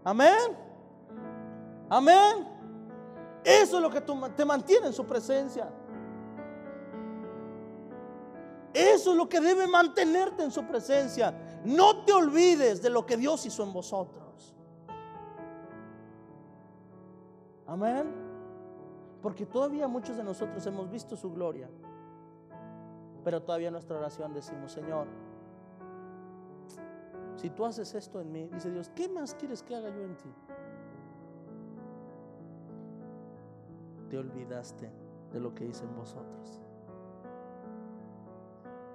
Amén. 0.05 0.57
Amén. 1.89 2.49
Eso 3.45 3.77
es 3.77 3.83
lo 3.83 3.91
que 3.91 4.01
te 4.01 4.45
mantiene 4.45 4.87
en 4.87 4.93
su 4.93 5.05
presencia. 5.05 5.69
Eso 8.73 9.11
es 9.11 9.17
lo 9.17 9.29
que 9.29 9.41
debe 9.41 9.67
mantenerte 9.67 10.43
en 10.43 10.51
su 10.51 10.65
presencia. 10.65 11.35
No 11.65 12.05
te 12.05 12.13
olvides 12.13 12.81
de 12.81 12.91
lo 12.91 13.05
que 13.05 13.17
Dios 13.17 13.45
hizo 13.45 13.63
en 13.63 13.73
vosotros. 13.73 14.55
Amén. 17.67 18.13
Porque 19.21 19.47
todavía 19.47 19.87
muchos 19.89 20.17
de 20.17 20.25
nosotros 20.25 20.67
hemos 20.67 20.91
visto 20.91 21.17
su 21.17 21.33
gloria. 21.33 21.69
Pero 23.25 23.43
todavía 23.43 23.69
en 23.69 23.75
nuestra 23.75 23.99
oración 23.99 24.33
decimos, 24.33 24.73
Señor, 24.73 25.07
si 27.37 27.51
tú 27.51 27.65
haces 27.65 27.95
esto 27.95 28.21
en 28.21 28.33
mí, 28.33 28.49
dice 28.53 28.71
Dios, 28.71 28.91
¿qué 28.95 29.09
más 29.09 29.35
quieres 29.35 29.63
que 29.63 29.75
haga 29.75 29.91
yo 29.91 30.03
en 30.03 30.17
ti? 30.17 30.33
Te 34.11 34.19
olvidaste 34.19 34.91
de 35.33 35.41
lo 35.41 35.55
que 35.55 35.65
hice 35.65 35.85
en 35.85 35.97
vosotros. 35.97 36.61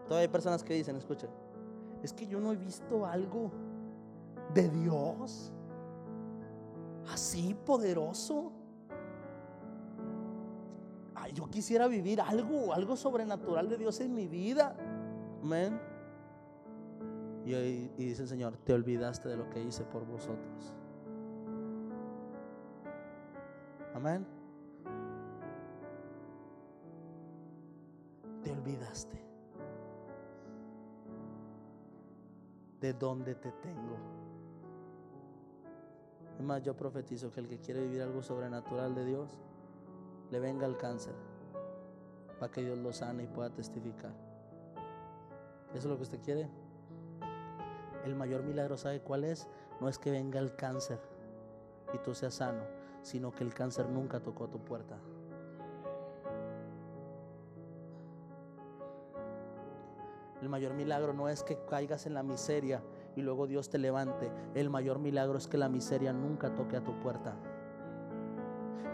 Todavía 0.05 0.21
hay 0.21 0.31
personas 0.31 0.63
que 0.63 0.73
dicen, 0.73 0.95
escucha, 0.95 1.27
es 2.03 2.13
que 2.13 2.27
yo 2.27 2.39
no 2.39 2.51
he 2.51 2.55
visto 2.55 3.05
algo 3.05 3.51
de 4.53 4.69
Dios 4.69 5.51
así 7.11 7.53
poderoso. 7.65 8.51
Yo 11.37 11.47
quisiera 11.51 11.87
vivir 11.87 12.19
algo, 12.19 12.73
algo 12.73 12.95
sobrenatural 12.95 13.69
de 13.69 13.77
Dios 13.77 13.99
en 13.99 14.15
mi 14.15 14.27
vida. 14.27 14.75
Amén. 15.43 15.79
Y, 17.45 17.89
dice 17.95 18.23
el 18.23 18.27
Señor, 18.27 18.57
te 18.57 18.73
olvidaste 18.73 19.29
de 19.29 19.37
lo 19.37 19.47
que 19.51 19.61
hice 19.61 19.83
por 19.83 20.03
vosotros. 20.03 20.73
Amén. 23.93 24.25
Te 28.41 28.51
olvidaste 28.51 29.21
de 32.81 32.93
dónde 32.93 33.35
te 33.35 33.51
tengo. 33.51 33.95
Además, 36.33 36.63
yo 36.63 36.75
profetizo 36.75 37.29
que 37.29 37.41
el 37.41 37.47
que 37.47 37.59
quiere 37.59 37.81
vivir 37.81 38.01
algo 38.01 38.23
sobrenatural 38.23 38.95
de 38.95 39.05
Dios, 39.05 39.39
le 40.31 40.39
venga 40.39 40.65
el 40.65 40.77
cáncer, 40.77 41.13
para 42.39 42.51
que 42.51 42.61
Dios 42.61 42.77
lo 42.77 42.91
sane 42.93 43.23
y 43.23 43.27
pueda 43.27 43.49
testificar. 43.49 44.11
¿Eso 45.69 45.79
es 45.79 45.85
lo 45.85 45.97
que 45.97 46.03
usted 46.03 46.21
quiere? 46.21 46.49
El 48.05 48.15
mayor 48.15 48.43
milagro, 48.43 48.77
¿sabe 48.77 49.01
cuál 49.01 49.23
es? 49.23 49.47
No 49.81 49.89
es 49.89 49.99
que 49.99 50.11
venga 50.11 50.39
el 50.39 50.55
cáncer 50.55 50.99
y 51.93 51.97
tú 51.99 52.15
seas 52.15 52.35
sano, 52.35 52.63
sino 53.01 53.31
que 53.31 53.43
el 53.43 53.53
cáncer 53.53 53.89
nunca 53.89 54.19
tocó 54.19 54.47
tu 54.47 54.59
puerta. 54.59 54.97
El 60.41 60.49
mayor 60.49 60.73
milagro 60.73 61.13
no 61.13 61.29
es 61.29 61.43
que 61.43 61.57
caigas 61.65 62.05
en 62.05 62.13
la 62.13 62.23
miseria 62.23 62.81
y 63.15 63.21
luego 63.21 63.47
Dios 63.47 63.69
te 63.69 63.79
levante. 63.79 64.31
El 64.53 64.69
mayor 64.69 64.99
milagro 64.99 65.37
es 65.37 65.47
que 65.47 65.57
la 65.57 65.67
miseria 65.67 66.13
nunca 66.13 66.53
toque 66.53 66.77
a 66.77 66.83
tu 66.83 66.97
puerta. 66.99 67.35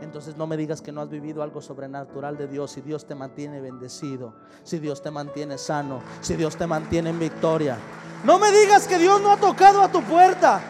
Entonces 0.04 0.38
no 0.38 0.48
me 0.48 0.58
digas 0.58 0.82
que 0.82 0.92
no 0.92 1.02
has 1.02 1.10
vivido 1.10 1.42
algo 1.42 1.62
sobrenatural 1.62 2.38
de 2.38 2.48
Dios. 2.48 2.72
Si 2.72 2.82
Dios 2.82 3.06
te 3.06 3.16
mantiene 3.16 3.62
bendecido, 3.62 4.34
si 4.64 4.80
Dios 4.80 5.02
te 5.02 5.12
mantiene 5.12 5.58
sano, 5.58 6.02
si 6.22 6.36
Dios 6.36 6.56
te 6.56 6.68
mantiene 6.68 7.10
en 7.10 7.20
victoria. 7.20 7.78
No 8.24 8.38
me 8.38 8.52
digas 8.52 8.88
que 8.88 8.98
Dios 8.98 9.22
no 9.22 9.32
ha 9.32 9.38
tocado 9.38 9.82
a 9.82 9.90
tu 9.90 10.02
puerta. 10.04 10.62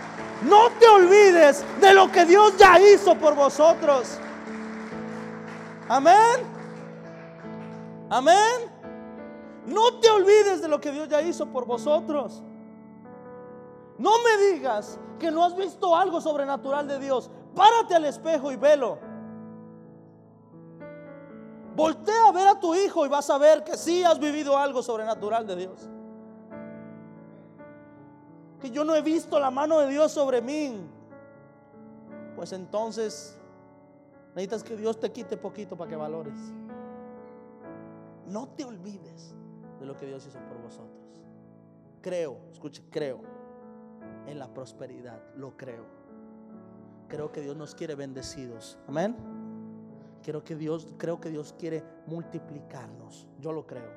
No 0.48 0.70
te 0.80 0.88
olvides 0.88 1.64
de 1.80 1.94
lo 1.94 2.12
que 2.12 2.26
Dios 2.26 2.56
ya 2.58 2.80
hizo 2.80 3.16
por 3.16 3.36
vosotros. 3.36 4.18
Amén. 5.88 6.54
Amén. 8.10 8.72
No 9.66 10.00
te 10.00 10.10
olvides 10.10 10.62
de 10.62 10.68
lo 10.68 10.80
que 10.80 10.92
Dios 10.92 11.08
ya 11.08 11.22
hizo 11.22 11.46
por 11.48 11.66
vosotros. 11.66 12.44
No 13.98 14.12
me 14.24 14.54
digas 14.54 15.00
que 15.20 15.32
no 15.32 15.44
has 15.44 15.56
visto 15.56 15.96
algo 15.96 16.20
sobrenatural 16.20 16.88
de 16.88 17.00
Dios. 17.00 17.30
Párate 17.56 17.96
al 17.96 18.06
espejo 18.06 18.52
y 18.52 18.56
velo. 18.56 19.13
Voltea 21.76 22.28
a 22.28 22.32
ver 22.32 22.48
a 22.48 22.60
tu 22.60 22.76
hijo 22.76 23.06
y 23.06 23.10
vas 23.10 23.30
a 23.30 23.38
ver 23.38 23.64
que 23.64 23.76
sí 23.76 24.04
has 24.04 24.20
vivido 24.20 24.58
algo 24.58 24.84
sobrenatural 24.84 25.48
de 25.48 25.56
Dios. 25.56 25.90
Que 28.62 28.70
yo 28.70 28.84
no 28.84 28.96
he 28.96 29.02
visto 29.02 29.40
la 29.40 29.50
mano 29.50 29.80
de 29.80 29.88
Dios 29.88 30.12
sobre 30.12 30.42
mí. 30.42 30.80
Pues 32.36 32.54
entonces 32.54 33.40
necesitas 34.36 34.64
que 34.64 34.76
Dios 34.76 35.00
te 35.00 35.12
quite 35.12 35.36
poquito 35.38 35.76
para 35.76 35.90
que 35.90 35.96
valores. 35.96 36.38
No 38.28 38.48
te 38.50 38.66
olvides 38.66 39.36
de 39.80 39.86
lo 39.86 39.98
que 39.98 40.06
Dios 40.06 40.26
hizo 40.26 40.40
por 40.40 40.62
vosotros. 40.62 41.04
Creo, 42.02 42.38
escuche, 42.52 42.84
creo 42.90 43.22
en 44.28 44.40
la 44.40 44.48
prosperidad, 44.54 45.22
lo 45.36 45.58
creo. 45.58 45.86
Creo 47.08 47.32
que 47.32 47.42
Dios 47.42 47.56
nos 47.56 47.76
quiere 47.76 47.96
bendecidos. 47.96 48.78
Amén. 48.88 49.43
Creo 50.24 50.44
que 50.44 50.56
Dios, 50.56 50.88
creo 50.98 51.20
que 51.20 51.30
Dios 51.30 51.54
quiere 51.60 51.84
multiplicarnos. 52.08 53.28
Yo 53.40 53.52
lo 53.52 53.68
creo. 53.68 53.92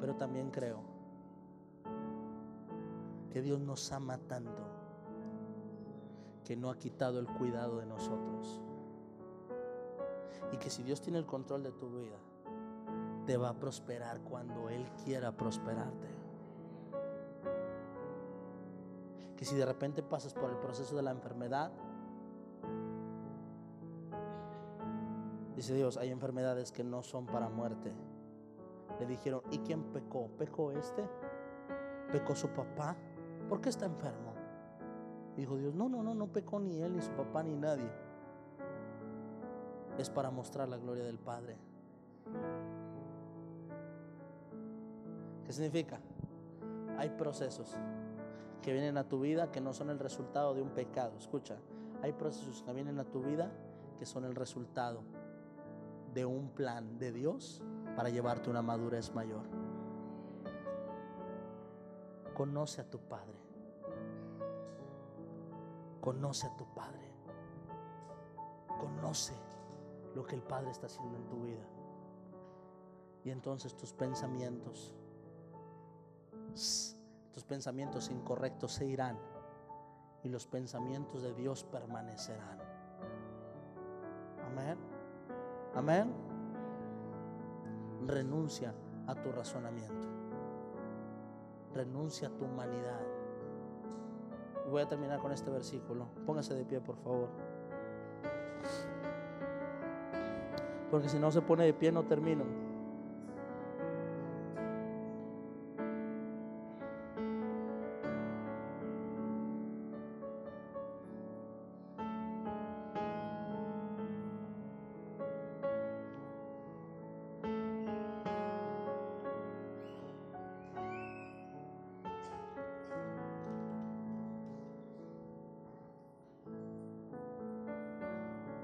Pero 0.00 0.14
también 0.16 0.50
creo 0.50 0.82
que 3.30 3.40
Dios 3.40 3.58
nos 3.58 3.90
ama 3.90 4.18
tanto 4.18 4.62
que 6.44 6.56
no 6.56 6.70
ha 6.70 6.76
quitado 6.76 7.18
el 7.18 7.26
cuidado 7.26 7.78
de 7.78 7.86
nosotros. 7.86 8.60
Y 10.52 10.58
que 10.58 10.68
si 10.68 10.82
Dios 10.82 11.00
tiene 11.00 11.18
el 11.18 11.26
control 11.26 11.62
de 11.62 11.72
tu 11.72 11.88
vida, 11.88 12.18
te 13.24 13.38
va 13.38 13.48
a 13.48 13.54
prosperar 13.54 14.20
cuando 14.20 14.68
Él 14.68 14.86
quiera 15.04 15.34
prosperarte. 15.34 16.08
Que 19.36 19.44
si 19.46 19.56
de 19.56 19.64
repente 19.64 20.02
pasas 20.02 20.34
por 20.34 20.50
el 20.50 20.58
proceso 20.58 20.94
de 20.94 21.02
la 21.02 21.10
enfermedad, 21.10 21.72
dice 25.56 25.74
Dios, 25.74 25.96
hay 25.96 26.10
enfermedades 26.10 26.72
que 26.72 26.84
no 26.84 27.02
son 27.02 27.26
para 27.26 27.48
muerte. 27.48 27.92
Le 29.00 29.06
dijeron, 29.06 29.42
¿y 29.50 29.58
quién 29.58 29.82
pecó? 29.92 30.28
¿Pecó 30.38 30.72
este? 30.72 31.08
¿Pecó 32.12 32.34
su 32.34 32.48
papá? 32.48 32.96
¿Por 33.48 33.60
qué 33.60 33.68
está 33.68 33.86
enfermo? 33.86 34.34
Dijo 35.36 35.56
Dios, 35.56 35.74
no, 35.74 35.88
no, 35.88 36.02
no, 36.02 36.14
no 36.14 36.28
pecó 36.28 36.60
ni 36.60 36.80
él, 36.80 36.94
ni 36.94 37.02
su 37.02 37.10
papá, 37.10 37.42
ni 37.42 37.56
nadie. 37.56 37.90
Es 39.98 40.10
para 40.10 40.30
mostrar 40.30 40.68
la 40.68 40.76
gloria 40.76 41.04
del 41.04 41.18
Padre. 41.18 41.56
¿Qué 45.44 45.52
significa? 45.52 46.00
Hay 46.96 47.10
procesos 47.10 47.76
que 48.62 48.72
vienen 48.72 48.96
a 48.96 49.08
tu 49.08 49.20
vida 49.20 49.50
que 49.50 49.60
no 49.60 49.74
son 49.74 49.90
el 49.90 49.98
resultado 49.98 50.54
de 50.54 50.62
un 50.62 50.70
pecado. 50.70 51.16
Escucha, 51.18 51.56
hay 52.02 52.12
procesos 52.12 52.62
que 52.62 52.72
vienen 52.72 52.98
a 52.98 53.04
tu 53.04 53.22
vida 53.22 53.52
que 53.98 54.06
son 54.06 54.24
el 54.24 54.34
resultado 54.34 55.02
de 56.14 56.24
un 56.24 56.50
plan 56.50 56.98
de 56.98 57.12
Dios 57.12 57.62
para 57.96 58.08
llevarte 58.08 58.48
una 58.48 58.62
madurez 58.62 59.12
mayor. 59.14 59.44
Conoce 62.34 62.80
a 62.80 62.90
tu 62.90 62.98
Padre. 63.00 63.38
Conoce 66.00 66.46
a 66.46 66.56
tu 66.56 66.64
Padre. 66.74 67.12
Conoce 68.80 69.34
lo 70.14 70.24
que 70.24 70.36
el 70.36 70.42
Padre 70.42 70.70
está 70.70 70.86
haciendo 70.86 71.16
en 71.16 71.28
tu 71.28 71.42
vida. 71.42 71.64
Y 73.24 73.30
entonces 73.30 73.76
tus 73.76 73.92
pensamientos 73.92 74.94
tus 77.32 77.44
pensamientos 77.44 78.10
incorrectos 78.10 78.74
se 78.74 78.86
irán 78.86 79.18
y 80.22 80.28
los 80.28 80.46
pensamientos 80.46 81.22
de 81.22 81.34
Dios 81.34 81.64
permanecerán. 81.64 82.73
Amén. 85.74 86.12
Renuncia 88.06 88.74
a 89.06 89.14
tu 89.14 89.32
razonamiento. 89.32 90.08
Renuncia 91.74 92.28
a 92.28 92.30
tu 92.30 92.44
humanidad. 92.44 93.00
Voy 94.70 94.82
a 94.82 94.88
terminar 94.88 95.18
con 95.18 95.32
este 95.32 95.50
versículo. 95.50 96.06
Póngase 96.26 96.54
de 96.54 96.64
pie, 96.64 96.80
por 96.80 96.96
favor. 96.96 97.28
Porque 100.90 101.08
si 101.08 101.18
no 101.18 101.30
se 101.32 101.42
pone 101.42 101.64
de 101.64 101.74
pie, 101.74 101.90
no 101.90 102.04
termino. 102.04 102.44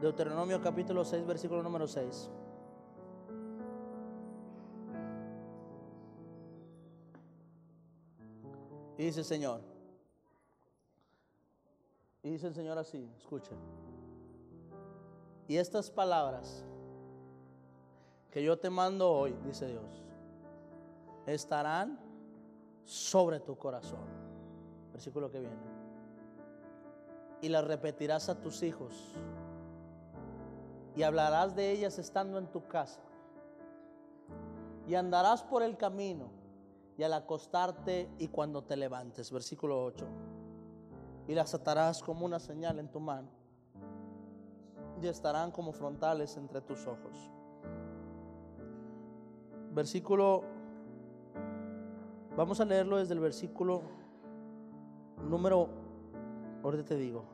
Deuteronomio 0.00 0.62
capítulo 0.62 1.04
6, 1.04 1.26
versículo 1.26 1.62
número 1.62 1.86
6. 1.86 2.30
Y 8.96 9.04
dice 9.04 9.20
el 9.20 9.26
Señor. 9.26 9.60
Y 12.22 12.30
dice 12.30 12.46
el 12.46 12.54
Señor 12.54 12.78
así, 12.78 13.10
escucha. 13.18 13.52
Y 15.48 15.56
estas 15.56 15.90
palabras 15.90 16.64
que 18.30 18.42
yo 18.42 18.58
te 18.58 18.70
mando 18.70 19.10
hoy, 19.10 19.36
dice 19.44 19.66
Dios, 19.66 20.02
estarán 21.26 21.98
sobre 22.84 23.40
tu 23.40 23.56
corazón. 23.56 24.06
Versículo 24.92 25.30
que 25.30 25.40
viene. 25.40 25.80
Y 27.42 27.48
las 27.48 27.64
repetirás 27.64 28.28
a 28.28 28.40
tus 28.40 28.62
hijos 28.62 29.14
y 30.96 31.02
hablarás 31.02 31.54
de 31.54 31.70
ellas 31.70 31.98
estando 31.98 32.38
en 32.38 32.46
tu 32.46 32.66
casa. 32.66 33.00
Y 34.86 34.94
andarás 34.94 35.42
por 35.42 35.62
el 35.62 35.76
camino 35.76 36.30
y 36.96 37.02
al 37.02 37.12
acostarte 37.12 38.08
y 38.18 38.28
cuando 38.28 38.62
te 38.62 38.76
levantes. 38.76 39.30
Versículo 39.30 39.84
8. 39.84 40.06
Y 41.28 41.34
las 41.34 41.54
atarás 41.54 42.02
como 42.02 42.26
una 42.26 42.38
señal 42.38 42.78
en 42.78 42.90
tu 42.90 43.00
mano. 43.00 43.28
Y 45.00 45.06
estarán 45.06 45.50
como 45.50 45.72
frontales 45.72 46.36
entre 46.36 46.60
tus 46.60 46.86
ojos. 46.86 47.30
Versículo 49.72 50.44
Vamos 52.36 52.60
a 52.60 52.64
leerlo 52.64 52.96
desde 52.96 53.12
el 53.12 53.20
versículo 53.20 53.82
número, 55.28 55.68
ahorita 56.62 56.84
te 56.84 56.96
digo. 56.96 57.24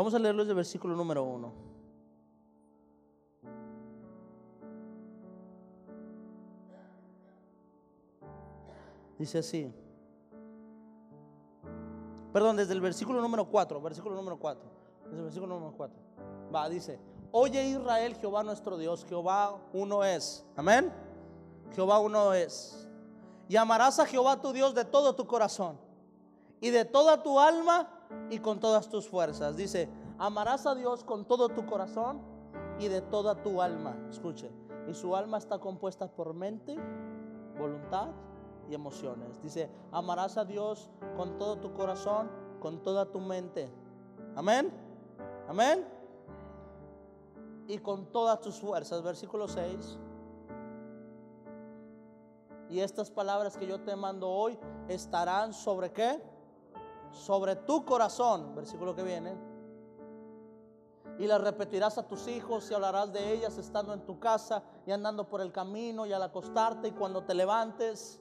Vamos 0.00 0.14
a 0.14 0.18
leerlo 0.18 0.44
desde 0.44 0.52
el 0.52 0.56
versículo 0.56 0.96
número 0.96 1.22
uno. 1.22 1.52
Dice 9.18 9.40
así. 9.40 9.70
Perdón, 12.32 12.56
desde 12.56 12.72
el 12.72 12.80
versículo 12.80 13.20
número 13.20 13.44
4, 13.44 13.78
versículo 13.82 14.16
número 14.16 14.38
4. 14.38 14.62
Desde 15.04 15.18
el 15.18 15.24
versículo 15.24 15.54
número 15.56 15.76
4. 15.76 16.00
Va, 16.54 16.66
dice, 16.70 16.98
oye 17.30 17.62
Israel, 17.62 18.14
Jehová 18.14 18.42
nuestro 18.42 18.78
Dios, 18.78 19.04
Jehová 19.04 19.60
uno 19.74 20.02
es. 20.02 20.46
Amén. 20.56 20.90
Jehová 21.74 21.98
uno 21.98 22.32
es. 22.32 22.88
Y 23.50 23.56
amarás 23.56 23.98
a 23.98 24.06
Jehová 24.06 24.40
tu 24.40 24.50
Dios 24.54 24.74
de 24.74 24.86
todo 24.86 25.14
tu 25.14 25.26
corazón 25.26 25.78
y 26.58 26.70
de 26.70 26.86
toda 26.86 27.22
tu 27.22 27.38
alma 27.38 27.99
y 28.30 28.38
con 28.38 28.60
todas 28.60 28.88
tus 28.88 29.08
fuerzas. 29.08 29.56
Dice, 29.56 29.88
amarás 30.18 30.66
a 30.66 30.74
Dios 30.74 31.04
con 31.04 31.24
todo 31.24 31.48
tu 31.48 31.66
corazón 31.66 32.20
y 32.78 32.88
de 32.88 33.00
toda 33.00 33.42
tu 33.42 33.60
alma. 33.60 33.96
Escuche, 34.10 34.50
y 34.88 34.94
su 34.94 35.14
alma 35.16 35.38
está 35.38 35.58
compuesta 35.58 36.08
por 36.08 36.34
mente, 36.34 36.76
voluntad 37.58 38.08
y 38.68 38.74
emociones. 38.74 39.40
Dice, 39.42 39.70
amarás 39.92 40.36
a 40.36 40.44
Dios 40.44 40.90
con 41.16 41.38
todo 41.38 41.58
tu 41.58 41.72
corazón, 41.72 42.30
con 42.60 42.82
toda 42.82 43.06
tu 43.06 43.20
mente. 43.20 43.70
Amén. 44.36 44.72
Amén 45.48 46.00
y 47.70 47.78
con 47.78 48.06
todas 48.06 48.40
tus 48.40 48.58
fuerzas. 48.58 49.00
Versículo 49.02 49.46
6. 49.46 49.98
Y 52.68 52.80
estas 52.80 53.10
palabras 53.10 53.56
que 53.56 53.66
yo 53.66 53.80
te 53.80 53.94
mando 53.94 54.28
hoy 54.28 54.58
estarán 54.88 55.52
sobre 55.52 55.92
qué? 55.92 56.20
Sobre 57.12 57.56
tu 57.56 57.84
corazón. 57.84 58.54
Versículo 58.54 58.94
que 58.94 59.02
viene. 59.02 59.36
Y 61.18 61.26
las 61.26 61.40
repetirás 61.40 61.98
a 61.98 62.06
tus 62.06 62.26
hijos 62.28 62.70
y 62.70 62.74
hablarás 62.74 63.12
de 63.12 63.32
ellas 63.32 63.58
estando 63.58 63.92
en 63.92 64.06
tu 64.06 64.18
casa 64.18 64.62
y 64.86 64.92
andando 64.92 65.28
por 65.28 65.42
el 65.42 65.52
camino 65.52 66.06
y 66.06 66.12
al 66.12 66.22
acostarte 66.22 66.88
y 66.88 66.92
cuando 66.92 67.24
te 67.24 67.34
levantes. 67.34 68.20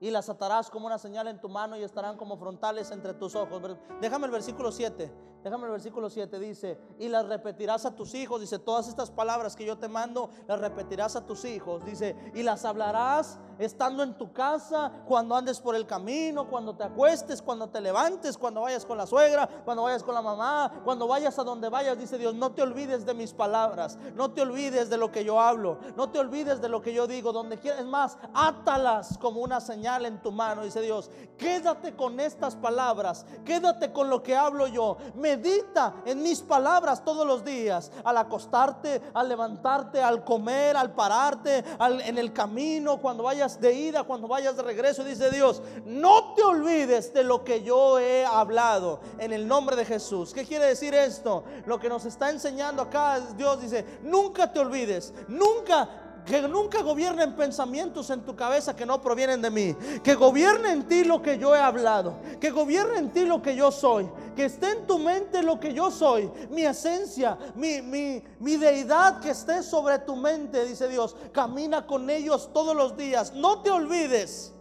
Y 0.00 0.10
las 0.10 0.28
atarás 0.28 0.70
como 0.70 0.86
una 0.86 0.98
señal 0.98 1.28
en 1.28 1.40
tu 1.40 1.48
mano 1.48 1.76
y 1.76 1.82
estarán 1.82 2.16
como 2.16 2.36
frontales 2.36 2.90
entre 2.90 3.14
tus 3.14 3.34
ojos. 3.34 3.62
Déjame 4.00 4.26
el 4.26 4.32
versículo 4.32 4.72
7. 4.72 5.12
Déjame 5.46 5.66
el 5.66 5.70
versículo 5.70 6.10
7, 6.10 6.40
dice, 6.40 6.76
y 6.98 7.06
las 7.08 7.24
repetirás 7.24 7.86
a 7.86 7.94
tus 7.94 8.14
hijos, 8.14 8.40
dice, 8.40 8.58
todas 8.58 8.88
estas 8.88 9.12
palabras 9.12 9.54
que 9.54 9.64
yo 9.64 9.78
te 9.78 9.86
mando, 9.86 10.28
las 10.48 10.58
repetirás 10.58 11.14
a 11.14 11.24
tus 11.24 11.44
hijos, 11.44 11.84
dice, 11.84 12.16
y 12.34 12.42
las 12.42 12.64
hablarás 12.64 13.38
estando 13.60 14.02
en 14.02 14.18
tu 14.18 14.32
casa, 14.32 14.90
cuando 15.06 15.36
andes 15.36 15.60
por 15.60 15.76
el 15.76 15.86
camino, 15.86 16.48
cuando 16.48 16.74
te 16.74 16.82
acuestes, 16.82 17.40
cuando 17.40 17.68
te 17.68 17.80
levantes, 17.80 18.36
cuando 18.36 18.62
vayas 18.62 18.84
con 18.84 18.98
la 18.98 19.06
suegra, 19.06 19.48
cuando 19.64 19.84
vayas 19.84 20.02
con 20.02 20.16
la 20.16 20.20
mamá, 20.20 20.80
cuando 20.84 21.06
vayas 21.06 21.38
a 21.38 21.44
donde 21.44 21.68
vayas, 21.68 21.96
dice 21.96 22.18
Dios, 22.18 22.34
no 22.34 22.50
te 22.52 22.62
olvides 22.62 23.06
de 23.06 23.14
mis 23.14 23.32
palabras, 23.32 23.98
no 24.16 24.32
te 24.32 24.42
olvides 24.42 24.90
de 24.90 24.98
lo 24.98 25.12
que 25.12 25.24
yo 25.24 25.40
hablo, 25.40 25.78
no 25.96 26.10
te 26.10 26.18
olvides 26.18 26.60
de 26.60 26.68
lo 26.68 26.82
que 26.82 26.92
yo 26.92 27.06
digo, 27.06 27.32
donde 27.32 27.56
quieras, 27.58 27.82
es 27.82 27.86
más, 27.86 28.18
átalas 28.34 29.16
como 29.18 29.40
una 29.40 29.60
señal 29.60 30.06
en 30.06 30.20
tu 30.20 30.32
mano, 30.32 30.64
dice 30.64 30.80
Dios, 30.82 31.08
quédate 31.38 31.94
con 31.94 32.18
estas 32.18 32.56
palabras, 32.56 33.24
quédate 33.44 33.92
con 33.92 34.10
lo 34.10 34.24
que 34.24 34.36
hablo 34.36 34.66
yo, 34.66 34.96
medita 35.36 35.94
en 36.04 36.22
mis 36.22 36.40
palabras 36.40 37.04
todos 37.04 37.26
los 37.26 37.44
días, 37.44 37.90
al 38.04 38.16
acostarte, 38.16 39.02
al 39.14 39.28
levantarte, 39.28 40.02
al 40.02 40.24
comer, 40.24 40.76
al 40.76 40.92
pararte, 40.92 41.64
en 41.80 42.18
el 42.18 42.32
camino, 42.32 42.98
cuando 42.98 43.22
vayas 43.22 43.60
de 43.60 43.72
ida, 43.72 44.04
cuando 44.04 44.28
vayas 44.28 44.56
de 44.56 44.62
regreso, 44.62 45.04
dice 45.04 45.30
Dios, 45.30 45.62
no 45.84 46.34
te 46.34 46.42
olvides 46.42 47.12
de 47.12 47.24
lo 47.24 47.44
que 47.44 47.62
yo 47.62 47.98
he 47.98 48.24
hablado 48.24 49.00
en 49.18 49.32
el 49.32 49.46
nombre 49.46 49.76
de 49.76 49.84
Jesús. 49.84 50.32
¿Qué 50.32 50.44
quiere 50.44 50.66
decir 50.66 50.94
esto? 50.94 51.44
Lo 51.66 51.78
que 51.78 51.88
nos 51.88 52.04
está 52.04 52.30
enseñando 52.30 52.82
acá, 52.82 53.20
Dios 53.36 53.60
dice, 53.60 53.84
nunca 54.02 54.52
te 54.52 54.60
olvides, 54.60 55.12
nunca 55.28 56.05
que 56.26 56.42
nunca 56.42 56.82
gobiernen 56.82 57.36
pensamientos 57.36 58.10
en 58.10 58.22
tu 58.22 58.34
cabeza 58.34 58.74
que 58.74 58.84
no 58.84 59.00
provienen 59.00 59.40
de 59.40 59.50
mí. 59.50 59.76
Que 60.02 60.14
gobierne 60.14 60.72
en 60.72 60.88
ti 60.88 61.04
lo 61.04 61.22
que 61.22 61.38
yo 61.38 61.54
he 61.54 61.60
hablado. 61.60 62.18
Que 62.40 62.50
gobierne 62.50 62.98
en 62.98 63.12
ti 63.12 63.24
lo 63.24 63.40
que 63.40 63.54
yo 63.54 63.70
soy. 63.70 64.10
Que 64.34 64.46
esté 64.46 64.72
en 64.72 64.86
tu 64.86 64.98
mente 64.98 65.42
lo 65.42 65.60
que 65.60 65.72
yo 65.72 65.90
soy. 65.90 66.30
Mi 66.50 66.62
esencia, 66.62 67.38
mi, 67.54 67.80
mi, 67.80 68.22
mi 68.40 68.56
deidad 68.56 69.20
que 69.20 69.30
esté 69.30 69.62
sobre 69.62 70.00
tu 70.00 70.16
mente, 70.16 70.64
dice 70.64 70.88
Dios. 70.88 71.16
Camina 71.32 71.86
con 71.86 72.10
ellos 72.10 72.50
todos 72.52 72.74
los 72.74 72.96
días. 72.96 73.32
No 73.32 73.62
te 73.62 73.70
olvides. 73.70 74.52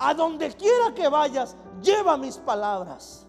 A 0.00 0.12
donde 0.12 0.50
quiera 0.52 0.92
que 0.92 1.08
vayas, 1.08 1.54
lleva 1.80 2.16
mis 2.16 2.36
palabras. 2.36 3.26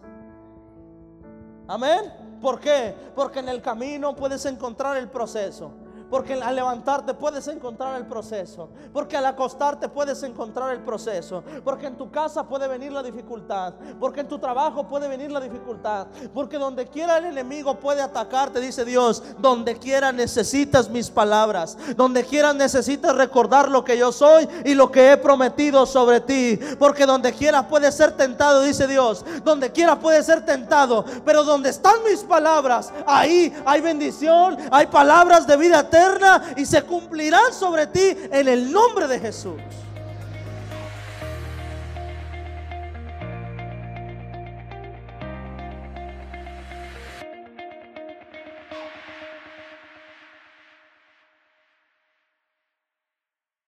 Amén. 1.68 2.40
¿Por 2.42 2.60
qué? 2.60 2.96
Porque 3.16 3.40
en 3.40 3.50
el 3.50 3.62
camino 3.62 4.16
puedes 4.16 4.44
encontrar 4.46 4.98
el 4.98 5.10
proceso. 5.10 5.72
Porque 6.12 6.34
al 6.34 6.56
levantarte 6.56 7.14
puedes 7.14 7.48
encontrar 7.48 7.96
el 7.96 8.06
proceso. 8.06 8.68
Porque 8.92 9.16
al 9.16 9.26
acostarte 9.26 9.88
puedes 9.88 10.22
encontrar 10.24 10.74
el 10.74 10.82
proceso. 10.82 11.42
Porque 11.64 11.88
en 11.88 11.96
tu 11.96 12.12
casa 12.12 12.44
puede 12.44 12.68
venir 12.68 12.92
la 12.92 13.02
dificultad. 13.02 13.74
Porque 13.98 14.20
en 14.20 14.28
tu 14.28 14.38
trabajo 14.38 14.86
puede 14.86 15.08
venir 15.08 15.32
la 15.32 15.40
dificultad. 15.40 16.08
Porque 16.34 16.58
donde 16.58 16.86
quiera 16.86 17.18
el 17.18 17.26
enemigo 17.28 17.76
puede 17.76 18.02
atacarte, 18.02 18.60
dice 18.60 18.84
Dios. 18.84 19.24
Donde 19.40 19.78
quiera 19.78 20.12
necesitas 20.12 20.90
mis 20.90 21.10
palabras. 21.10 21.78
Donde 21.96 22.26
quiera 22.26 22.52
necesitas 22.52 23.16
recordar 23.16 23.72
lo 23.72 23.86
que 23.86 23.98
yo 23.98 24.12
soy 24.12 24.50
y 24.66 24.74
lo 24.74 24.92
que 24.92 25.14
he 25.14 25.18
prometido 25.18 25.86
sobre 25.86 26.20
ti. 26.20 26.60
Porque 26.78 27.06
donde 27.06 27.32
quiera 27.32 27.66
puede 27.70 27.90
ser 27.90 28.18
tentado, 28.18 28.64
dice 28.64 28.86
Dios. 28.86 29.24
Donde 29.46 29.72
quiera 29.72 29.98
puede 29.98 30.22
ser 30.24 30.46
tentado. 30.46 31.06
Pero 31.24 31.46
donde 31.46 31.70
están 31.70 32.04
mis 32.04 32.20
palabras, 32.20 32.92
ahí 33.08 33.56
hay 33.66 33.80
bendición, 33.80 34.58
hay 34.72 34.88
palabras 34.88 35.48
de 35.48 35.56
vida 35.56 35.90
y 36.58 36.66
se 36.66 36.84
cumplirán 36.84 37.54
sobre 37.54 37.88
ti 37.88 38.18
en 38.32 38.48
el 38.48 38.72
nombre 38.72 39.08
de 39.08 39.20
Jesús. 39.20 39.62